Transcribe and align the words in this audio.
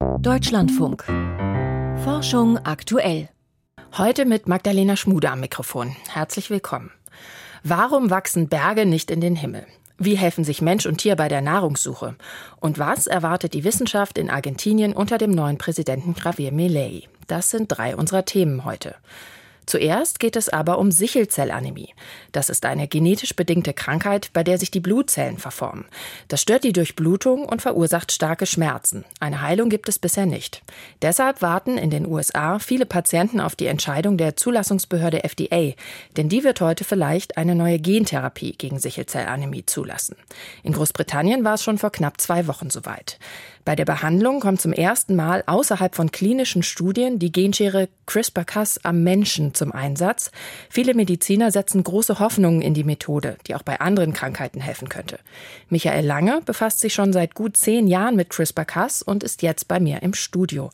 Deutschlandfunk. 0.00 1.04
Forschung 2.04 2.56
aktuell. 2.64 3.28
Heute 3.98 4.24
mit 4.24 4.48
Magdalena 4.48 4.96
Schmude 4.96 5.30
am 5.30 5.40
Mikrofon. 5.40 5.94
Herzlich 6.08 6.48
willkommen. 6.48 6.90
Warum 7.64 8.08
wachsen 8.08 8.48
Berge 8.48 8.86
nicht 8.86 9.10
in 9.10 9.20
den 9.20 9.36
Himmel? 9.36 9.66
Wie 9.98 10.16
helfen 10.16 10.42
sich 10.42 10.62
Mensch 10.62 10.86
und 10.86 10.98
Tier 10.98 11.16
bei 11.16 11.28
der 11.28 11.42
Nahrungssuche? 11.42 12.16
Und 12.60 12.78
was 12.78 13.06
erwartet 13.06 13.52
die 13.52 13.64
Wissenschaft 13.64 14.16
in 14.16 14.30
Argentinien 14.30 14.94
unter 14.94 15.18
dem 15.18 15.32
neuen 15.32 15.58
Präsidenten 15.58 16.14
Javier 16.14 16.52
Milei? 16.52 17.02
Das 17.26 17.50
sind 17.50 17.66
drei 17.68 17.94
unserer 17.94 18.24
Themen 18.24 18.64
heute. 18.64 18.94
Zuerst 19.70 20.18
geht 20.18 20.34
es 20.34 20.48
aber 20.48 20.80
um 20.80 20.90
Sichelzellanämie. 20.90 21.94
Das 22.32 22.50
ist 22.50 22.66
eine 22.66 22.88
genetisch 22.88 23.36
bedingte 23.36 23.72
Krankheit, 23.72 24.30
bei 24.32 24.42
der 24.42 24.58
sich 24.58 24.72
die 24.72 24.80
Blutzellen 24.80 25.38
verformen. 25.38 25.84
Das 26.26 26.42
stört 26.42 26.64
die 26.64 26.72
Durchblutung 26.72 27.44
und 27.44 27.62
verursacht 27.62 28.10
starke 28.10 28.46
Schmerzen. 28.46 29.04
Eine 29.20 29.42
Heilung 29.42 29.68
gibt 29.68 29.88
es 29.88 30.00
bisher 30.00 30.26
nicht. 30.26 30.62
Deshalb 31.02 31.40
warten 31.40 31.78
in 31.78 31.90
den 31.90 32.04
USA 32.04 32.58
viele 32.58 32.84
Patienten 32.84 33.38
auf 33.38 33.54
die 33.54 33.66
Entscheidung 33.66 34.16
der 34.16 34.34
Zulassungsbehörde 34.34 35.22
FDA, 35.22 35.74
denn 36.16 36.28
die 36.28 36.42
wird 36.42 36.60
heute 36.60 36.82
vielleicht 36.82 37.36
eine 37.36 37.54
neue 37.54 37.78
Gentherapie 37.78 38.56
gegen 38.58 38.80
Sichelzellanämie 38.80 39.66
zulassen. 39.66 40.16
In 40.64 40.72
Großbritannien 40.72 41.44
war 41.44 41.54
es 41.54 41.62
schon 41.62 41.78
vor 41.78 41.92
knapp 41.92 42.20
zwei 42.20 42.48
Wochen 42.48 42.70
soweit. 42.70 43.20
Bei 43.64 43.76
der 43.76 43.84
Behandlung 43.84 44.40
kommt 44.40 44.60
zum 44.60 44.72
ersten 44.72 45.14
Mal 45.16 45.44
außerhalb 45.46 45.94
von 45.94 46.10
klinischen 46.10 46.62
Studien 46.62 47.18
die 47.18 47.30
Genschere 47.30 47.88
CRISPR-Cas 48.06 48.80
am 48.84 49.02
Menschen 49.02 49.52
zum 49.54 49.72
Einsatz. 49.72 50.30
Viele 50.70 50.94
Mediziner 50.94 51.50
setzen 51.50 51.84
große 51.84 52.18
Hoffnungen 52.18 52.62
in 52.62 52.74
die 52.74 52.84
Methode, 52.84 53.36
die 53.46 53.54
auch 53.54 53.62
bei 53.62 53.78
anderen 53.80 54.14
Krankheiten 54.14 54.60
helfen 54.60 54.88
könnte. 54.88 55.18
Michael 55.68 56.06
Lange 56.06 56.40
befasst 56.44 56.80
sich 56.80 56.94
schon 56.94 57.12
seit 57.12 57.34
gut 57.34 57.56
zehn 57.56 57.86
Jahren 57.86 58.16
mit 58.16 58.30
CRISPR-Cas 58.30 59.02
und 59.02 59.22
ist 59.22 59.42
jetzt 59.42 59.68
bei 59.68 59.78
mir 59.78 60.02
im 60.02 60.14
Studio. 60.14 60.70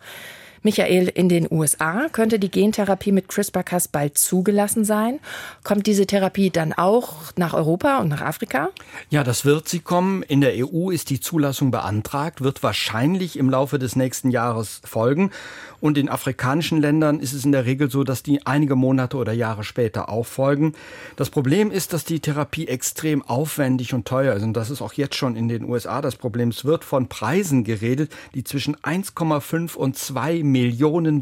Michael, 0.66 1.06
in 1.06 1.28
den 1.28 1.46
USA 1.48 2.08
könnte 2.10 2.40
die 2.40 2.50
Gentherapie 2.50 3.12
mit 3.12 3.28
CRISPR-Cas 3.28 3.86
bald 3.86 4.18
zugelassen 4.18 4.84
sein. 4.84 5.20
Kommt 5.62 5.86
diese 5.86 6.06
Therapie 6.06 6.50
dann 6.50 6.72
auch 6.72 7.30
nach 7.36 7.54
Europa 7.54 7.98
und 7.98 8.08
nach 8.08 8.20
Afrika? 8.20 8.70
Ja, 9.08 9.22
das 9.22 9.44
wird 9.44 9.68
sie 9.68 9.78
kommen. 9.78 10.24
In 10.24 10.40
der 10.40 10.54
EU 10.56 10.90
ist 10.90 11.10
die 11.10 11.20
Zulassung 11.20 11.70
beantragt, 11.70 12.40
wird 12.40 12.64
wahrscheinlich 12.64 13.38
im 13.38 13.48
Laufe 13.48 13.78
des 13.78 13.94
nächsten 13.94 14.30
Jahres 14.30 14.80
folgen. 14.84 15.30
Und 15.78 15.98
in 15.98 16.08
afrikanischen 16.08 16.80
Ländern 16.80 17.20
ist 17.20 17.32
es 17.32 17.44
in 17.44 17.52
der 17.52 17.64
Regel 17.64 17.88
so, 17.88 18.02
dass 18.02 18.24
die 18.24 18.44
einige 18.44 18.74
Monate 18.74 19.18
oder 19.18 19.32
Jahre 19.32 19.62
später 19.62 20.08
auch 20.08 20.26
folgen. 20.26 20.72
Das 21.14 21.30
Problem 21.30 21.70
ist, 21.70 21.92
dass 21.92 22.04
die 22.04 22.18
Therapie 22.18 22.66
extrem 22.66 23.22
aufwendig 23.22 23.94
und 23.94 24.08
teuer 24.08 24.34
ist. 24.34 24.42
Und 24.42 24.54
das 24.54 24.70
ist 24.70 24.82
auch 24.82 24.94
jetzt 24.94 25.14
schon 25.14 25.36
in 25.36 25.46
den 25.46 25.62
USA 25.62 26.02
das 26.02 26.16
Problem. 26.16 26.48
Es 26.48 26.64
wird 26.64 26.82
von 26.82 27.06
Preisen 27.06 27.62
geredet, 27.62 28.10
die 28.34 28.42
zwischen 28.42 28.74
1,5 28.78 29.76
und 29.76 29.96
2 29.96 30.42
Millionen 30.42 30.55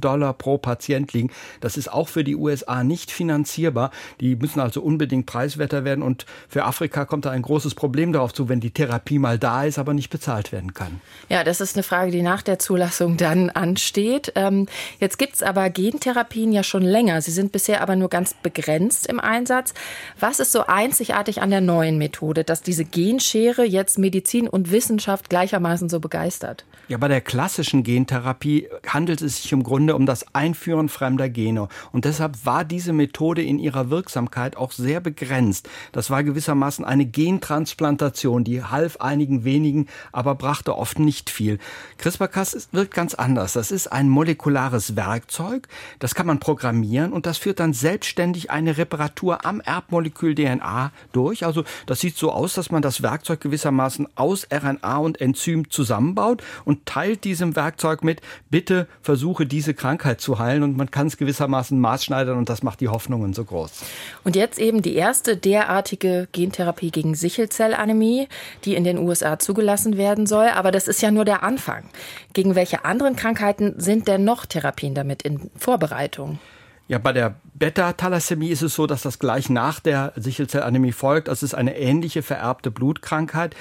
Dollar 0.01 0.33
pro 0.35 0.59
Patient 0.59 1.13
liegen. 1.13 1.31
Das 1.61 1.77
ist 1.77 1.93
auch 1.93 2.09
für 2.09 2.25
die 2.25 2.37
USA 2.37 2.85
nicht 2.85 3.11
finanzierbar. 3.11 3.91
Die 4.21 4.37
müssen 4.37 4.61
also 4.61 4.81
unbedingt 4.83 5.27
preiswerter 5.27 5.85
werden. 5.85 6.03
Und 6.03 6.27
für 6.49 6.65
Afrika 6.65 7.05
kommt 7.05 7.25
da 7.25 7.31
ein 7.31 7.43
großes 7.43 7.75
Problem 7.75 8.13
darauf 8.13 8.33
zu, 8.33 8.49
wenn 8.49 8.61
die 8.61 8.71
Therapie 8.71 9.19
mal 9.19 9.39
da 9.39 9.65
ist, 9.65 9.79
aber 9.79 9.95
nicht 9.95 10.11
bezahlt 10.11 10.53
werden 10.53 10.75
kann. 10.75 11.01
Ja, 11.29 11.45
das 11.45 11.61
ist 11.61 11.77
eine 11.77 11.83
Frage, 11.83 12.11
die 12.11 12.23
nach 12.23 12.43
der 12.43 12.59
Zulassung 12.59 13.17
dann 13.17 13.51
ansteht. 13.51 14.33
Ähm, 14.35 14.67
jetzt 15.01 15.19
gibt 15.19 15.35
es 15.35 15.43
aber 15.43 15.71
Gentherapien 15.71 16.53
ja 16.53 16.63
schon 16.63 16.83
länger. 16.83 17.21
Sie 17.23 17.31
sind 17.31 17.53
bisher 17.53 17.81
aber 17.81 17.97
nur 17.97 18.09
ganz 18.09 18.35
begrenzt 18.35 19.07
im 19.07 19.21
Einsatz. 19.21 19.75
Was 20.21 20.41
ist 20.41 20.53
so 20.53 20.67
einzigartig 20.67 21.43
an 21.43 21.51
der 21.51 21.61
neuen 21.61 21.99
Methode, 21.99 22.45
dass 22.45 22.63
diese 22.63 22.85
Genschere 22.85 23.65
jetzt 23.65 23.99
Medizin 23.99 24.49
und 24.49 24.71
Wissenschaft 24.71 25.31
gleichermaßen 25.31 25.89
so 25.89 26.01
begeistert? 26.01 26.65
Ja, 26.87 26.99
bei 26.99 27.09
der 27.09 27.23
klassischen 27.23 27.83
Gentherapie 27.83 28.69
handelt 28.87 29.23
es 29.23 29.43
sich 29.43 29.53
im 29.53 29.63
Grunde 29.63 29.97
um 29.97 30.05
das 30.05 30.35
Einführen 30.35 30.91
fremder 30.91 31.31
Gene. 31.31 31.69
Und 31.93 32.05
deshalb 32.05 32.45
war 32.45 32.63
diese 32.63 32.93
Methode 32.93 33.43
in 33.43 33.59
ihrer 33.59 33.89
Wirksamkeit 33.89 34.59
auch 34.59 34.71
sehr 34.71 35.01
begrenzt. 35.01 35.67
Das 35.93 36.11
war 36.11 36.23
gewissermaßen 36.23 36.85
eine 36.85 37.07
Gentransplantation, 37.07 38.45
die 38.45 38.63
half 38.63 38.99
einigen 38.99 39.45
wenigen, 39.45 39.87
aber 40.13 40.35
brachte 40.35 40.77
oft 40.77 40.99
nicht 40.99 41.31
viel. 41.31 41.59
CRISPR-Cas 41.97 42.69
wirkt 42.73 42.93
ganz 42.93 43.15
anders. 43.15 43.55
Das 43.55 43.71
ist 43.71 43.87
ein 43.91 44.11
molekulares 44.11 44.95
Werkzeug, 44.95 45.69
das 46.01 46.15
kann 46.15 46.27
man 46.27 46.39
programmieren 46.39 47.15
und 47.15 47.25
das 47.25 47.39
führt 47.39 47.61
dann 47.61 47.73
selbstständig 47.73 48.51
eine 48.51 48.77
Reparatur 48.77 49.47
am 49.47 49.63
Erbmolekül 49.63 50.35
DNA 50.35 50.93
durch. 51.13 51.47
Also 51.47 51.65
das 51.87 52.01
sieht 52.01 52.19
so 52.19 52.31
aus, 52.31 52.53
dass 52.53 52.71
man 52.71 52.83
das 52.83 53.03
Werkzeug 53.03 53.41
gewissermaßen 53.41 54.07
aus 54.17 54.47
RNA 54.53 54.99
und 54.99 55.19
Enzym 55.23 55.71
zusammenbaut 55.71 56.43
und 56.67 56.74
teilt 56.87 57.25
diesem 57.25 57.55
Werkzeug 57.55 58.03
mit, 58.03 58.23
bitte 58.49 58.89
versuche 59.03 59.45
diese 59.45 59.75
Krankheit 59.75 60.21
zu 60.23 60.39
heilen 60.39 60.63
und 60.63 60.77
man 60.77 60.91
kann 60.91 61.07
es 61.07 61.19
gewissermaßen 61.19 61.79
maßschneidern 61.79 62.39
und 62.39 62.49
das 62.49 62.63
macht 62.63 62.81
die 62.81 62.89
Hoffnungen 62.89 63.35
so 63.35 63.45
groß. 63.45 63.83
Und 64.25 64.37
jetzt 64.37 64.59
eben 64.59 64.81
die 64.81 64.95
erste 64.95 65.37
derartige 65.37 66.29
Gentherapie 66.33 66.91
gegen 66.91 67.15
Sichelzellanämie, 67.15 68.29
die 68.65 68.75
in 68.75 68.85
den 68.85 68.99
USA 68.99 69.39
zugelassen 69.39 69.99
werden 69.99 70.27
soll, 70.27 70.49
aber 70.49 70.71
das 70.71 70.89
ist 70.89 71.03
ja 71.03 71.11
nur 71.11 71.27
der 71.27 71.43
Anfang. 71.43 71.85
Gegen 72.33 72.55
welche 72.55 72.87
anderen 72.87 73.17
Krankheiten 73.17 73.75
sind 73.77 74.09
denn 74.09 74.15
denn 74.15 74.25
noch 74.25 74.47
Therapien 74.47 74.95
damit 74.95 75.23
in 75.23 75.51
Vorbereitung? 75.57 76.39
Ja, 76.87 76.99
bei 76.99 77.13
der 77.13 77.37
Beta-Thalassämie 77.55 78.51
ist 78.51 78.63
es 78.63 78.75
so, 78.75 78.87
dass 78.87 79.03
das 79.03 79.19
gleich 79.19 79.49
nach 79.49 79.81
der 79.81 80.13
Sichelzellanämie 80.17 80.93
folgt. 80.93 81.29
Das 81.29 81.43
ist 81.43 81.55
eine 81.55 81.79
ähnliche 81.79 82.23
vererbte 82.23 82.71
Blutkrankheit. 82.71 83.57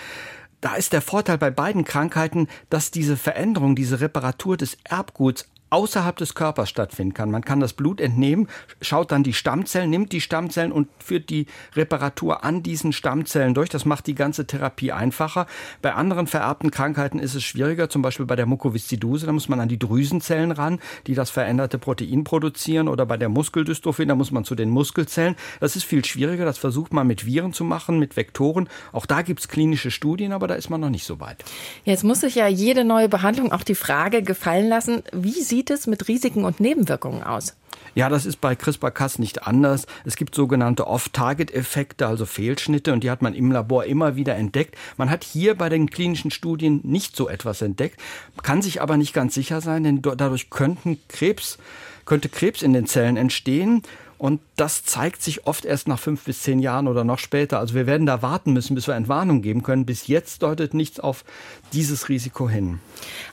Da 0.64 0.76
ist 0.76 0.94
der 0.94 1.02
Vorteil 1.02 1.38
bei 1.38 1.52
beiden 1.52 1.84
Krankheiten, 1.84 2.48
dass 2.70 2.90
diese 2.90 3.18
Veränderung, 3.18 3.76
diese 3.76 4.00
Reparatur 4.00 4.56
des 4.56 4.78
Erbguts 4.86 5.46
außerhalb 5.74 6.16
des 6.16 6.36
Körpers 6.36 6.70
stattfinden 6.70 7.16
kann. 7.16 7.32
Man 7.32 7.44
kann 7.44 7.60
das 7.60 7.74
Blut 7.74 8.00
entnehmen, 8.00 8.48
schaut 8.80 9.12
dann 9.12 9.24
die 9.24 9.34
Stammzellen, 9.34 9.90
nimmt 9.90 10.12
die 10.12 10.22
Stammzellen 10.22 10.72
und 10.72 10.88
führt 11.00 11.32
die 11.32 11.48
Reparatur 11.76 12.44
an 12.44 12.62
diesen 12.62 12.94
Stammzellen 12.94 13.56
durch. 13.56 13.70
Das 13.70 13.84
macht 13.84 14.06
die 14.06 14.14
ganze 14.14 14.46
Therapie 14.46 14.92
einfacher. 14.92 15.48
Bei 15.82 15.96
anderen 15.96 16.28
vererbten 16.28 16.70
Krankheiten 16.70 17.18
ist 17.18 17.34
es 17.34 17.44
schwieriger, 17.44 17.90
zum 17.90 18.04
Beispiel 18.04 18.28
bei 18.28 18.36
der 18.36 18.46
Mukoviszidose, 18.46 19.26
da 19.26 19.32
muss 19.32 19.50
man 19.50 19.60
an 19.60 19.68
die 19.68 19.80
Drüsenzellen 19.80 20.52
ran, 20.52 20.80
die 21.08 21.16
das 21.16 21.32
veränderte 21.32 21.80
Protein 21.80 22.24
produzieren 22.24 22.88
oder 22.88 23.08
bei 23.08 23.18
der 23.18 23.30
Muskeldystrophie, 23.30 24.06
da 24.06 24.14
muss 24.14 24.30
man 24.30 24.46
zu 24.46 24.54
den 24.54 24.70
Muskelzellen. 24.70 25.36
Das 25.60 25.76
ist 25.76 25.86
viel 25.86 26.06
schwieriger, 26.06 26.46
das 26.46 26.60
versucht 26.60 26.94
man 26.94 27.08
mit 27.08 27.26
Viren 27.26 27.52
zu 27.52 27.64
machen, 27.64 27.98
mit 27.98 28.16
Vektoren. 28.16 28.70
Auch 28.92 29.08
da 29.08 29.24
gibt 29.24 29.40
es 29.40 29.48
klinische 29.48 29.90
Studien, 29.90 30.34
aber 30.34 30.48
da 30.48 30.54
ist 30.54 30.70
man 30.70 30.82
noch 30.82 30.92
nicht 30.92 31.06
so 31.06 31.20
weit. 31.20 31.44
Jetzt 31.84 32.04
muss 32.04 32.22
sich 32.22 32.36
ja 32.36 32.48
jede 32.48 32.84
neue 32.84 33.10
Behandlung 33.10 33.52
auch 33.52 33.64
die 33.64 33.74
Frage 33.74 34.22
gefallen 34.22 34.70
lassen, 34.70 35.02
wie 35.12 35.32
sieht 35.32 35.63
sieht 35.64 35.70
es 35.70 35.88
mit 35.88 36.10
Risiken 36.10 36.44
und 36.44 36.60
Nebenwirkungen 36.60 37.24
aus? 37.24 37.56
Ja, 37.96 38.10
das 38.10 38.26
ist 38.26 38.42
bei 38.42 38.54
CRISPR-Cas 38.54 39.18
nicht 39.18 39.48
anders. 39.48 39.86
Es 40.04 40.18
gibt 40.18 40.36
sogenannte 40.36 40.88
Off-Target-Effekte, 40.88 42.06
also 42.06 42.26
Fehlschnitte, 42.26 42.92
und 42.92 43.02
die 43.02 43.10
hat 43.10 43.22
man 43.22 43.34
im 43.34 43.50
Labor 43.50 43.86
immer 43.86 44.18
wieder 44.18 44.36
entdeckt. 44.36 44.76
Man 44.98 45.10
hat 45.10 45.24
hier 45.24 45.56
bei 45.56 45.70
den 45.70 45.90
klinischen 45.90 46.32
Studien 46.32 46.82
nicht 46.84 47.16
so 47.16 47.30
etwas 47.30 47.62
entdeckt, 47.62 47.98
kann 48.42 48.62
sich 48.62 48.82
aber 48.82 48.98
nicht 48.98 49.14
ganz 49.14 49.36
sicher 49.36 49.62
sein, 49.62 49.86
denn 49.86 50.02
dadurch 50.02 50.50
könnten 50.50 51.00
Krebs, 51.08 51.58
könnte 52.04 52.28
Krebs 52.28 52.62
in 52.62 52.74
den 52.74 52.86
Zellen 52.86 53.16
entstehen. 53.16 53.84
Und 54.18 54.42
das 54.56 54.84
zeigt 54.84 55.22
sich 55.22 55.48
oft 55.48 55.66
erst 55.66 55.88
nach 55.88 56.00
fünf 56.00 56.24
bis 56.24 56.44
zehn 56.44 56.60
Jahren 56.60 56.88
oder 56.88 57.04
noch 57.04 57.20
später. 57.20 57.60
Also 57.60 57.74
wir 57.74 57.88
werden 57.88 58.06
da 58.06 58.22
warten 58.22 58.54
müssen, 58.54 58.76
bis 58.76 58.88
wir 58.88 58.96
Entwarnung 58.96 59.42
geben 59.42 59.64
können. 59.64 59.86
Bis 59.86 60.08
jetzt 60.08 60.44
deutet 60.44 60.74
nichts 60.74 61.00
auf 61.00 61.26
dieses 61.74 62.10
Risiko 62.10 62.50
hin. 62.50 62.80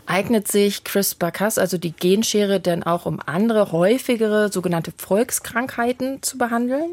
Eignet 0.06 0.48
sich 0.48 0.84
CRISPR-Cas, 0.84 1.58
also 1.58 1.78
die 1.78 1.92
Genschere, 1.92 2.60
denn 2.60 2.82
auch 2.82 3.06
um 3.06 3.20
andere, 3.24 3.72
häufigere 3.72 4.50
sogenannte 4.50 4.92
Volkskrankheiten 4.96 6.22
zu 6.22 6.38
behandeln? 6.38 6.90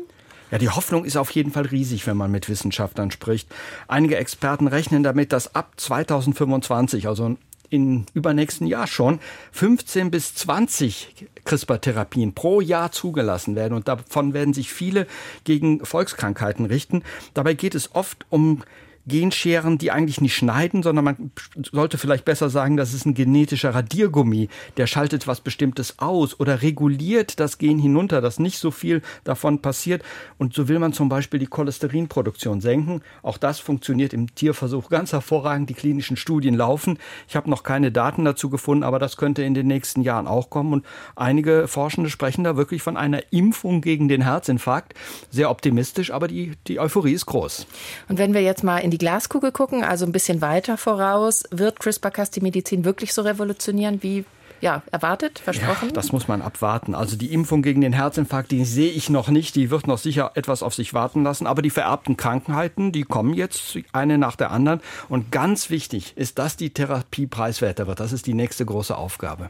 Ja, 0.51 0.57
die 0.57 0.69
Hoffnung 0.69 1.03
ist 1.03 1.17
auf 1.17 1.31
jeden 1.31 1.51
Fall 1.51 1.65
riesig, 1.65 2.07
wenn 2.07 2.15
man 2.15 2.31
mit 2.31 2.47
Wissenschaftlern 2.47 3.11
spricht. 3.11 3.49
Einige 3.89 4.15
Experten 4.15 4.67
rechnen 4.67 5.03
damit, 5.03 5.33
dass 5.33 5.55
ab 5.55 5.73
2025, 5.75 7.07
also 7.07 7.35
im 7.69 8.05
übernächsten 8.13 8.67
Jahr 8.67 8.87
schon 8.87 9.19
15 9.51 10.11
bis 10.11 10.35
20 10.35 11.27
CRISPR-Therapien 11.43 12.33
pro 12.33 12.61
Jahr 12.61 12.91
zugelassen 12.91 13.55
werden. 13.55 13.73
Und 13.73 13.87
davon 13.87 14.33
werden 14.33 14.53
sich 14.53 14.71
viele 14.71 15.07
gegen 15.43 15.85
Volkskrankheiten 15.85 16.65
richten. 16.65 17.03
Dabei 17.33 17.53
geht 17.53 17.75
es 17.75 17.95
oft 17.95 18.25
um 18.29 18.63
Genscheren, 19.07 19.77
die 19.77 19.91
eigentlich 19.91 20.21
nicht 20.21 20.35
schneiden, 20.35 20.83
sondern 20.83 21.05
man 21.05 21.31
sollte 21.71 21.97
vielleicht 21.97 22.25
besser 22.25 22.49
sagen, 22.49 22.77
das 22.77 22.93
ist 22.93 23.05
ein 23.05 23.13
genetischer 23.13 23.73
Radiergummi, 23.73 24.49
der 24.75 24.87
schaltet 24.87 25.27
was 25.27 25.41
Bestimmtes 25.41 25.99
aus 25.99 26.39
oder 26.39 26.61
reguliert 26.61 27.39
das 27.39 27.57
Gen 27.57 27.79
hinunter, 27.79 28.21
dass 28.21 28.39
nicht 28.39 28.59
so 28.59 28.71
viel 28.71 29.01
davon 29.23 29.61
passiert. 29.61 30.03
Und 30.37 30.53
so 30.53 30.67
will 30.67 30.79
man 30.79 30.93
zum 30.93 31.09
Beispiel 31.09 31.39
die 31.39 31.47
Cholesterinproduktion 31.47 32.61
senken. 32.61 33.01
Auch 33.23 33.37
das 33.37 33.59
funktioniert 33.59 34.13
im 34.13 34.33
Tierversuch 34.35 34.89
ganz 34.89 35.13
hervorragend. 35.13 35.69
Die 35.69 35.73
klinischen 35.73 36.17
Studien 36.17 36.55
laufen. 36.55 36.99
Ich 37.27 37.35
habe 37.35 37.49
noch 37.49 37.63
keine 37.63 37.91
Daten 37.91 38.25
dazu 38.25 38.49
gefunden, 38.49 38.83
aber 38.83 38.99
das 38.99 39.17
könnte 39.17 39.43
in 39.43 39.53
den 39.53 39.67
nächsten 39.67 40.01
Jahren 40.01 40.27
auch 40.27 40.49
kommen. 40.49 40.73
Und 40.73 40.85
einige 41.15 41.67
Forschende 41.67 42.09
sprechen 42.09 42.43
da 42.43 42.57
wirklich 42.57 42.81
von 42.81 42.97
einer 42.97 43.21
Impfung 43.31 43.81
gegen 43.81 44.07
den 44.07 44.23
Herzinfarkt. 44.23 44.93
Sehr 45.29 45.49
optimistisch, 45.49 46.11
aber 46.11 46.27
die, 46.27 46.53
die 46.67 46.79
Euphorie 46.79 47.13
ist 47.13 47.25
groß. 47.25 47.67
Und 48.09 48.17
wenn 48.17 48.33
wir 48.33 48.41
jetzt 48.41 48.63
mal 48.63 48.79
in 48.79 48.91
die 48.91 48.96
die 48.97 49.05
Glaskugel 49.05 49.51
gucken, 49.51 49.83
also 49.83 50.05
ein 50.05 50.11
bisschen 50.11 50.41
weiter 50.41 50.75
voraus, 50.75 51.43
wird 51.51 51.79
CRISPR-Cas 51.79 52.31
die 52.31 52.41
Medizin 52.41 52.83
wirklich 52.83 53.13
so 53.13 53.21
revolutionieren 53.21 54.01
wie 54.01 54.25
ja, 54.61 54.81
erwartet, 54.91 55.39
versprochen? 55.39 55.89
Ja, 55.89 55.93
das 55.93 56.11
muss 56.11 56.27
man 56.27 56.41
abwarten. 56.41 56.95
Also 56.95 57.15
die 57.15 57.33
Impfung 57.33 57.61
gegen 57.61 57.81
den 57.81 57.93
Herzinfarkt, 57.93 58.51
die 58.51 58.65
sehe 58.65 58.91
ich 58.91 59.09
noch 59.09 59.29
nicht. 59.29 59.55
Die 59.55 59.69
wird 59.69 59.87
noch 59.87 59.97
sicher 59.97 60.31
etwas 60.35 60.63
auf 60.63 60.73
sich 60.73 60.93
warten 60.93 61.23
lassen. 61.23 61.47
Aber 61.47 61.61
die 61.61 61.69
vererbten 61.69 62.17
Krankheiten, 62.17 62.91
die 62.91 63.03
kommen 63.03 63.33
jetzt 63.33 63.77
eine 63.93 64.17
nach 64.17 64.35
der 64.35 64.51
anderen. 64.51 64.81
Und 65.09 65.31
ganz 65.31 65.69
wichtig 65.69 66.13
ist, 66.15 66.39
dass 66.39 66.57
die 66.57 66.71
Therapie 66.71 67.27
preiswerter 67.27 67.87
wird. 67.87 67.99
Das 67.99 68.13
ist 68.13 68.25
die 68.25 68.33
nächste 68.33 68.65
große 68.65 68.97
Aufgabe. 68.97 69.49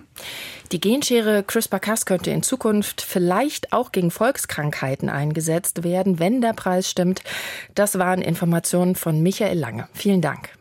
Die 0.71 0.81
Genschere 0.81 1.43
CRISPR-Cas 1.43 2.05
könnte 2.05 2.31
in 2.31 2.43
Zukunft 2.43 3.01
vielleicht 3.01 3.71
auch 3.71 3.91
gegen 3.91 4.11
Volkskrankheiten 4.11 5.09
eingesetzt 5.09 5.83
werden, 5.83 6.19
wenn 6.19 6.41
der 6.41 6.53
Preis 6.53 6.89
stimmt. 6.89 7.21
Das 7.75 7.97
waren 7.97 8.21
Informationen 8.21 8.95
von 8.95 9.21
Michael 9.21 9.57
Lange. 9.57 9.87
Vielen 9.93 10.21
Dank. 10.21 10.56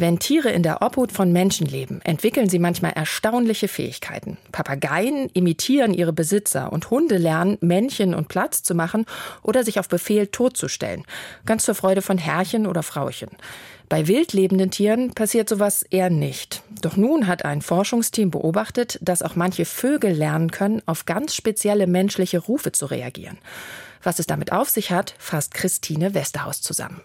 Wenn 0.00 0.20
Tiere 0.20 0.50
in 0.50 0.62
der 0.62 0.80
Obhut 0.80 1.10
von 1.10 1.32
Menschen 1.32 1.66
leben, 1.66 2.00
entwickeln 2.04 2.48
sie 2.48 2.60
manchmal 2.60 2.92
erstaunliche 2.92 3.66
Fähigkeiten. 3.66 4.38
Papageien 4.52 5.28
imitieren 5.30 5.92
ihre 5.92 6.12
Besitzer 6.12 6.72
und 6.72 6.88
Hunde 6.90 7.16
lernen, 7.16 7.58
Männchen 7.62 8.14
und 8.14 8.28
Platz 8.28 8.62
zu 8.62 8.76
machen 8.76 9.06
oder 9.42 9.64
sich 9.64 9.80
auf 9.80 9.88
Befehl 9.88 10.28
totzustellen. 10.28 11.02
Ganz 11.46 11.64
zur 11.64 11.74
Freude 11.74 12.00
von 12.00 12.16
Herrchen 12.16 12.68
oder 12.68 12.84
Frauchen. 12.84 13.30
Bei 13.88 14.06
wild 14.06 14.34
lebenden 14.34 14.70
Tieren 14.70 15.14
passiert 15.14 15.48
sowas 15.48 15.82
eher 15.82 16.10
nicht. 16.10 16.62
Doch 16.80 16.96
nun 16.96 17.26
hat 17.26 17.44
ein 17.44 17.60
Forschungsteam 17.60 18.30
beobachtet, 18.30 19.00
dass 19.02 19.22
auch 19.22 19.34
manche 19.34 19.64
Vögel 19.64 20.12
lernen 20.12 20.52
können, 20.52 20.80
auf 20.86 21.06
ganz 21.06 21.34
spezielle 21.34 21.88
menschliche 21.88 22.38
Rufe 22.38 22.70
zu 22.70 22.86
reagieren. 22.86 23.38
Was 24.04 24.20
es 24.20 24.28
damit 24.28 24.52
auf 24.52 24.70
sich 24.70 24.92
hat, 24.92 25.16
fasst 25.18 25.54
Christine 25.54 26.14
Westerhaus 26.14 26.60
zusammen. 26.62 27.00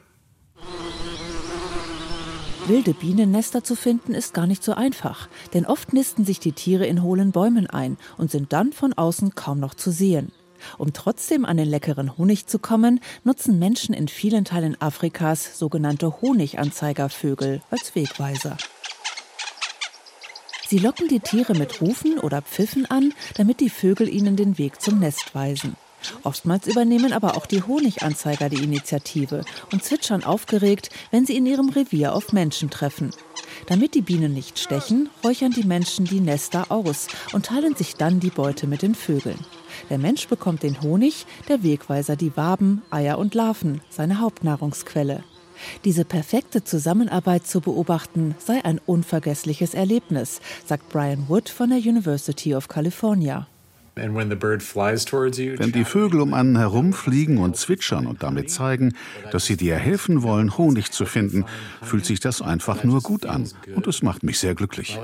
Wilde 2.65 2.93
Bienennester 2.93 3.61
zu 3.61 3.75
finden 3.75 4.13
ist 4.13 4.33
gar 4.33 4.47
nicht 4.47 4.63
so 4.63 4.73
einfach, 4.73 5.27
denn 5.53 5.65
oft 5.65 5.91
nisten 5.91 6.23
sich 6.23 6.39
die 6.39 6.53
Tiere 6.53 6.85
in 6.85 7.03
hohlen 7.03 7.33
Bäumen 7.33 7.67
ein 7.67 7.97
und 8.17 8.31
sind 8.31 8.53
dann 8.53 8.71
von 8.71 8.93
außen 8.93 9.35
kaum 9.35 9.59
noch 9.59 9.73
zu 9.73 9.91
sehen. 9.91 10.31
Um 10.77 10.93
trotzdem 10.93 11.43
an 11.43 11.57
den 11.57 11.67
leckeren 11.67 12.17
Honig 12.17 12.47
zu 12.47 12.59
kommen, 12.59 13.01
nutzen 13.25 13.59
Menschen 13.59 13.93
in 13.93 14.07
vielen 14.07 14.45
Teilen 14.45 14.79
Afrikas 14.79 15.59
sogenannte 15.59 16.21
Honiganzeigervögel 16.21 17.61
als 17.69 17.95
Wegweiser. 17.95 18.55
Sie 20.69 20.77
locken 20.79 21.09
die 21.09 21.19
Tiere 21.19 21.55
mit 21.55 21.81
Rufen 21.81 22.17
oder 22.17 22.41
Pfiffen 22.41 22.85
an, 22.85 23.13
damit 23.35 23.59
die 23.59 23.69
Vögel 23.69 24.07
ihnen 24.07 24.37
den 24.37 24.57
Weg 24.57 24.81
zum 24.81 24.99
Nest 24.99 25.35
weisen. 25.35 25.75
Oftmals 26.23 26.67
übernehmen 26.67 27.13
aber 27.13 27.37
auch 27.37 27.45
die 27.45 27.63
Honiganzeiger 27.63 28.49
die 28.49 28.63
Initiative 28.63 29.43
und 29.71 29.83
zwitschern 29.83 30.23
aufgeregt, 30.23 30.89
wenn 31.11 31.25
sie 31.25 31.37
in 31.37 31.45
ihrem 31.45 31.69
Revier 31.69 32.13
auf 32.13 32.33
Menschen 32.33 32.69
treffen. 32.69 33.11
Damit 33.67 33.95
die 33.95 34.01
Bienen 34.01 34.33
nicht 34.33 34.59
stechen, 34.59 35.09
räuchern 35.23 35.51
die 35.51 35.63
Menschen 35.63 36.05
die 36.05 36.19
Nester 36.19 36.71
aus 36.71 37.07
und 37.31 37.45
teilen 37.45 37.75
sich 37.75 37.95
dann 37.95 38.19
die 38.19 38.29
Beute 38.29 38.67
mit 38.67 38.81
den 38.81 38.95
Vögeln. 38.95 39.39
Der 39.89 39.97
Mensch 39.97 40.27
bekommt 40.27 40.63
den 40.63 40.81
Honig, 40.81 41.25
der 41.47 41.63
Wegweiser 41.63 42.15
die 42.15 42.35
Waben, 42.35 42.81
Eier 42.89 43.17
und 43.17 43.33
Larven, 43.33 43.81
seine 43.89 44.19
Hauptnahrungsquelle. 44.19 45.23
Diese 45.85 46.05
perfekte 46.05 46.63
Zusammenarbeit 46.63 47.47
zu 47.47 47.61
beobachten 47.61 48.35
sei 48.37 48.63
ein 48.65 48.81
unvergessliches 48.85 49.73
Erlebnis, 49.73 50.41
sagt 50.65 50.89
Brian 50.89 51.29
Wood 51.29 51.49
von 51.49 51.69
der 51.69 51.79
University 51.79 52.55
of 52.55 52.67
California. 52.67 53.47
Wenn 53.95 55.71
die 55.71 55.85
Vögel 55.85 56.21
um 56.21 56.33
einen 56.33 56.57
herumfliegen 56.57 57.37
und 57.37 57.57
zwitschern 57.57 58.07
und 58.07 58.23
damit 58.23 58.49
zeigen, 58.49 58.93
dass 59.31 59.45
sie 59.45 59.55
dir 59.55 59.75
helfen 59.75 60.23
wollen, 60.23 60.57
Honig 60.57 60.91
zu 60.91 61.05
finden, 61.05 61.45
fühlt 61.81 62.05
sich 62.05 62.19
das 62.19 62.41
einfach 62.41 62.83
nur 62.83 63.01
gut 63.01 63.25
an. 63.25 63.49
Und 63.75 63.87
es 63.87 64.01
macht 64.01 64.23
mich 64.23 64.39
sehr 64.39 64.55
glücklich. 64.55 64.97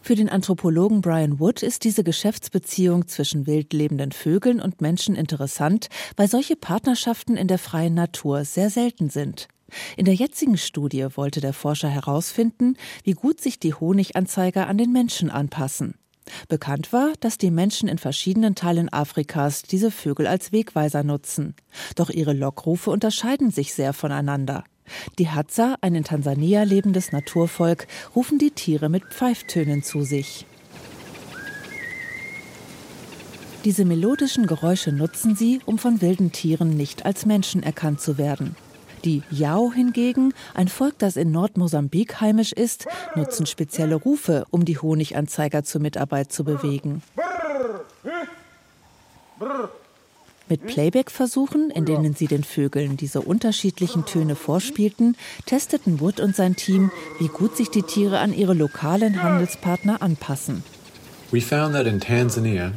Für 0.00 0.14
den 0.14 0.28
Anthropologen 0.28 1.00
Brian 1.00 1.38
Wood 1.38 1.62
ist 1.62 1.84
diese 1.84 2.04
Geschäftsbeziehung 2.04 3.08
zwischen 3.08 3.46
wild 3.46 3.72
lebenden 3.72 4.12
Vögeln 4.12 4.60
und 4.60 4.80
Menschen 4.80 5.16
interessant, 5.16 5.88
weil 6.16 6.28
solche 6.28 6.56
Partnerschaften 6.56 7.36
in 7.36 7.48
der 7.48 7.58
freien 7.58 7.94
Natur 7.94 8.44
sehr 8.44 8.70
selten 8.70 9.10
sind. 9.10 9.48
In 9.96 10.06
der 10.06 10.14
jetzigen 10.14 10.56
Studie 10.56 11.06
wollte 11.14 11.40
der 11.40 11.52
Forscher 11.52 11.88
herausfinden, 11.88 12.76
wie 13.04 13.12
gut 13.12 13.40
sich 13.40 13.58
die 13.58 13.74
Honiganzeiger 13.74 14.66
an 14.66 14.78
den 14.78 14.92
Menschen 14.92 15.30
anpassen. 15.30 15.94
Bekannt 16.48 16.92
war, 16.92 17.12
dass 17.20 17.38
die 17.38 17.50
Menschen 17.50 17.88
in 17.88 17.98
verschiedenen 17.98 18.54
Teilen 18.54 18.92
Afrikas 18.92 19.62
diese 19.62 19.90
Vögel 19.90 20.26
als 20.26 20.52
Wegweiser 20.52 21.02
nutzen. 21.02 21.54
Doch 21.94 22.10
ihre 22.10 22.32
Lockrufe 22.32 22.90
unterscheiden 22.90 23.50
sich 23.50 23.74
sehr 23.74 23.92
voneinander. 23.92 24.64
Die 25.18 25.28
Hadza, 25.28 25.76
ein 25.80 25.94
in 25.94 26.04
Tansania 26.04 26.62
lebendes 26.62 27.12
Naturvolk, 27.12 27.86
rufen 28.16 28.38
die 28.38 28.50
Tiere 28.50 28.88
mit 28.88 29.04
Pfeiftönen 29.04 29.82
zu 29.82 30.02
sich. 30.02 30.46
Diese 33.64 33.84
melodischen 33.84 34.46
Geräusche 34.46 34.92
nutzen 34.92 35.34
sie, 35.36 35.60
um 35.66 35.78
von 35.78 36.00
wilden 36.00 36.32
Tieren 36.32 36.76
nicht 36.76 37.04
als 37.04 37.26
Menschen 37.26 37.62
erkannt 37.62 38.00
zu 38.00 38.16
werden. 38.16 38.56
Die 39.04 39.22
Yao 39.30 39.72
hingegen, 39.72 40.34
ein 40.54 40.68
Volk, 40.68 40.98
das 40.98 41.16
in 41.16 41.30
Nordmosambik 41.30 42.20
heimisch 42.20 42.52
ist, 42.52 42.86
nutzen 43.14 43.46
spezielle 43.46 43.94
Rufe, 43.94 44.44
um 44.50 44.64
die 44.64 44.78
Honiganzeiger 44.78 45.64
zur 45.64 45.80
Mitarbeit 45.80 46.32
zu 46.32 46.44
bewegen. 46.44 47.02
Mit 50.48 50.66
Playback-Versuchen, 50.66 51.70
in 51.70 51.84
denen 51.84 52.14
sie 52.14 52.26
den 52.26 52.42
Vögeln 52.42 52.96
diese 52.96 53.20
unterschiedlichen 53.20 54.06
Töne 54.06 54.34
vorspielten, 54.34 55.16
testeten 55.44 56.00
Wood 56.00 56.20
und 56.20 56.34
sein 56.34 56.56
Team, 56.56 56.90
wie 57.18 57.28
gut 57.28 57.56
sich 57.56 57.68
die 57.68 57.82
Tiere 57.82 58.18
an 58.18 58.32
ihre 58.32 58.54
lokalen 58.54 59.22
Handelspartner 59.22 60.00
anpassen. 60.00 60.62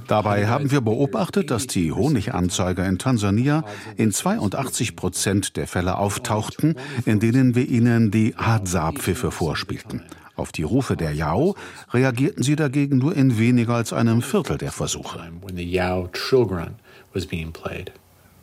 Dabei 0.07 0.47
haben 0.47 0.71
wir 0.71 0.81
beobachtet, 0.81 1.51
dass 1.51 1.67
die 1.67 1.93
Honiganzeiger 1.93 2.85
in 2.85 2.97
Tansania 2.97 3.63
in 3.95 4.11
82 4.11 4.97
Prozent 4.97 5.55
der 5.55 5.67
Fälle 5.67 5.97
auftauchten, 5.97 6.75
in 7.05 7.21
denen 7.21 7.55
wir 7.55 7.67
ihnen 7.69 8.11
die 8.11 8.35
Hadza-Pfiffe 8.35 9.31
vorspielten. 9.31 10.03
Auf 10.35 10.51
die 10.51 10.63
Rufe 10.63 10.97
der 10.97 11.13
Yao 11.13 11.55
reagierten 11.93 12.43
sie 12.43 12.57
dagegen 12.57 12.97
nur 12.97 13.15
in 13.15 13.37
weniger 13.37 13.75
als 13.75 13.93
einem 13.93 14.21
Viertel 14.21 14.57
der 14.57 14.71
Versuche. 14.71 15.19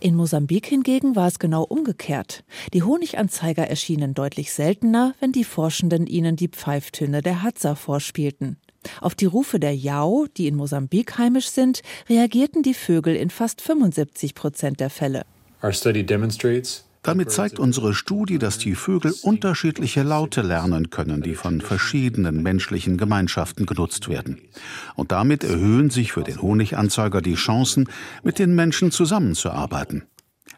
In 0.00 0.14
Mosambik 0.14 0.66
hingegen 0.66 1.16
war 1.16 1.26
es 1.26 1.38
genau 1.38 1.64
umgekehrt. 1.64 2.44
Die 2.72 2.82
Honiganzeiger 2.82 3.66
erschienen 3.66 4.14
deutlich 4.14 4.52
seltener, 4.52 5.14
wenn 5.20 5.32
die 5.32 5.44
Forschenden 5.44 6.06
ihnen 6.06 6.36
die 6.36 6.48
Pfeiftöne 6.48 7.20
der 7.20 7.42
Hadza 7.42 7.74
vorspielten. 7.74 8.58
Auf 9.00 9.14
die 9.14 9.26
Rufe 9.26 9.58
der 9.58 9.74
Yao, 9.74 10.26
die 10.36 10.46
in 10.46 10.56
Mosambik 10.56 11.18
heimisch 11.18 11.50
sind, 11.50 11.82
reagierten 12.08 12.62
die 12.62 12.74
Vögel 12.74 13.16
in 13.16 13.30
fast 13.30 13.60
75 13.60 14.34
Prozent 14.34 14.80
der 14.80 14.90
Fälle. 14.90 15.24
Damit 17.02 17.30
zeigt 17.30 17.58
unsere 17.58 17.94
Studie, 17.94 18.38
dass 18.38 18.58
die 18.58 18.74
Vögel 18.74 19.14
unterschiedliche 19.22 20.02
Laute 20.02 20.42
lernen 20.42 20.90
können, 20.90 21.22
die 21.22 21.36
von 21.36 21.60
verschiedenen 21.60 22.42
menschlichen 22.42 22.98
Gemeinschaften 22.98 23.66
genutzt 23.66 24.08
werden. 24.08 24.40
Und 24.94 25.12
damit 25.12 25.44
erhöhen 25.44 25.90
sich 25.90 26.12
für 26.12 26.22
den 26.22 26.42
Honiganzeiger 26.42 27.22
die 27.22 27.36
Chancen, 27.36 27.88
mit 28.22 28.38
den 28.38 28.54
Menschen 28.54 28.90
zusammenzuarbeiten. 28.90 30.02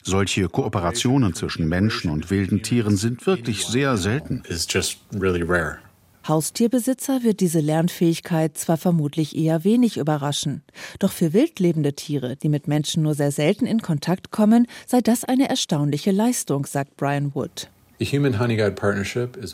Solche 0.02 0.48
Kooperationen 0.48 1.34
zwischen 1.34 1.68
Menschen 1.68 2.10
und 2.10 2.30
wilden 2.30 2.62
Tieren 2.62 2.96
sind 2.96 3.26
wirklich 3.26 3.66
sehr 3.66 3.96
selten. 3.96 4.42
Haustierbesitzer 6.26 7.22
wird 7.22 7.40
diese 7.40 7.60
Lernfähigkeit 7.60 8.56
zwar 8.58 8.76
vermutlich 8.76 9.36
eher 9.36 9.64
wenig 9.64 9.96
überraschen, 9.96 10.62
doch 10.98 11.12
für 11.12 11.32
wildlebende 11.32 11.94
Tiere, 11.94 12.36
die 12.36 12.48
mit 12.48 12.68
Menschen 12.68 13.02
nur 13.02 13.14
sehr 13.14 13.32
selten 13.32 13.66
in 13.66 13.80
Kontakt 13.80 14.30
kommen, 14.30 14.66
sei 14.86 15.00
das 15.00 15.24
eine 15.24 15.48
erstaunliche 15.48 16.10
Leistung, 16.10 16.66
sagt 16.66 16.96
Brian 16.96 17.34
Wood. 17.34 17.68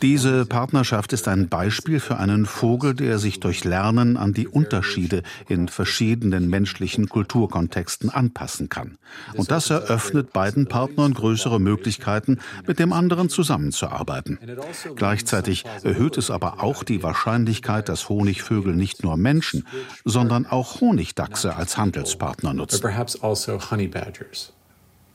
Diese 0.01 0.45
Partnerschaft 0.45 1.11
ist 1.11 1.27
ein 1.27 1.49
Beispiel 1.49 1.99
für 1.99 2.15
einen 2.15 2.45
Vogel, 2.45 2.93
der 2.93 3.19
sich 3.19 3.41
durch 3.41 3.65
Lernen 3.65 4.15
an 4.15 4.31
die 4.31 4.47
Unterschiede 4.47 5.23
in 5.49 5.67
verschiedenen 5.67 6.49
menschlichen 6.49 7.09
Kulturkontexten 7.09 8.09
anpassen 8.09 8.69
kann. 8.69 8.97
Und 9.33 9.51
das 9.51 9.69
eröffnet 9.69 10.31
beiden 10.31 10.67
Partnern 10.67 11.13
größere 11.13 11.59
Möglichkeiten, 11.59 12.39
mit 12.65 12.79
dem 12.79 12.93
anderen 12.93 13.27
zusammenzuarbeiten. 13.27 14.39
Gleichzeitig 14.95 15.65
erhöht 15.83 16.17
es 16.17 16.31
aber 16.31 16.63
auch 16.63 16.85
die 16.85 17.03
Wahrscheinlichkeit, 17.03 17.89
dass 17.89 18.07
Honigvögel 18.07 18.73
nicht 18.75 19.03
nur 19.03 19.17
Menschen, 19.17 19.67
sondern 20.05 20.45
auch 20.45 20.79
Honigdachse 20.79 21.57
als 21.57 21.77
Handelspartner 21.77 22.53
nutzen. 22.53 22.81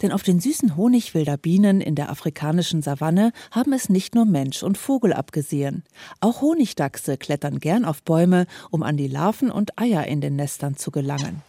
Denn 0.02 0.12
auf 0.12 0.22
den 0.22 0.40
süßen 0.40 0.76
Honig 0.76 1.14
wilder 1.14 1.36
Bienen 1.36 1.80
in 1.80 1.94
der 1.94 2.10
afrikanischen 2.10 2.82
Savanne 2.82 3.32
haben 3.52 3.72
es 3.72 3.88
nicht 3.88 4.14
nur 4.14 4.24
Mensch 4.24 4.62
und 4.62 4.76
Vogel 4.76 5.12
abgesehen. 5.12 5.84
Auch 6.20 6.42
Honigdachse 6.42 7.16
klettern 7.16 7.60
gern 7.60 7.84
auf 7.84 8.02
Bäume, 8.02 8.46
um 8.70 8.82
an 8.82 8.96
die 8.96 9.06
Larven 9.06 9.50
und 9.50 9.78
Eier 9.78 10.06
in 10.06 10.20
den 10.20 10.36
Nestern 10.36 10.76
zu 10.76 10.90
gelangen. 10.90 11.42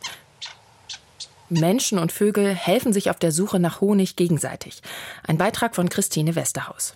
Menschen 1.49 1.99
und 1.99 2.11
Vögel 2.11 2.53
helfen 2.53 2.93
sich 2.93 3.09
auf 3.09 3.19
der 3.19 3.31
Suche 3.31 3.59
nach 3.59 3.81
Honig 3.81 4.15
gegenseitig. 4.15 4.81
Ein 5.27 5.37
Beitrag 5.37 5.75
von 5.75 5.89
Christine 5.89 6.35
Westerhaus. 6.35 6.95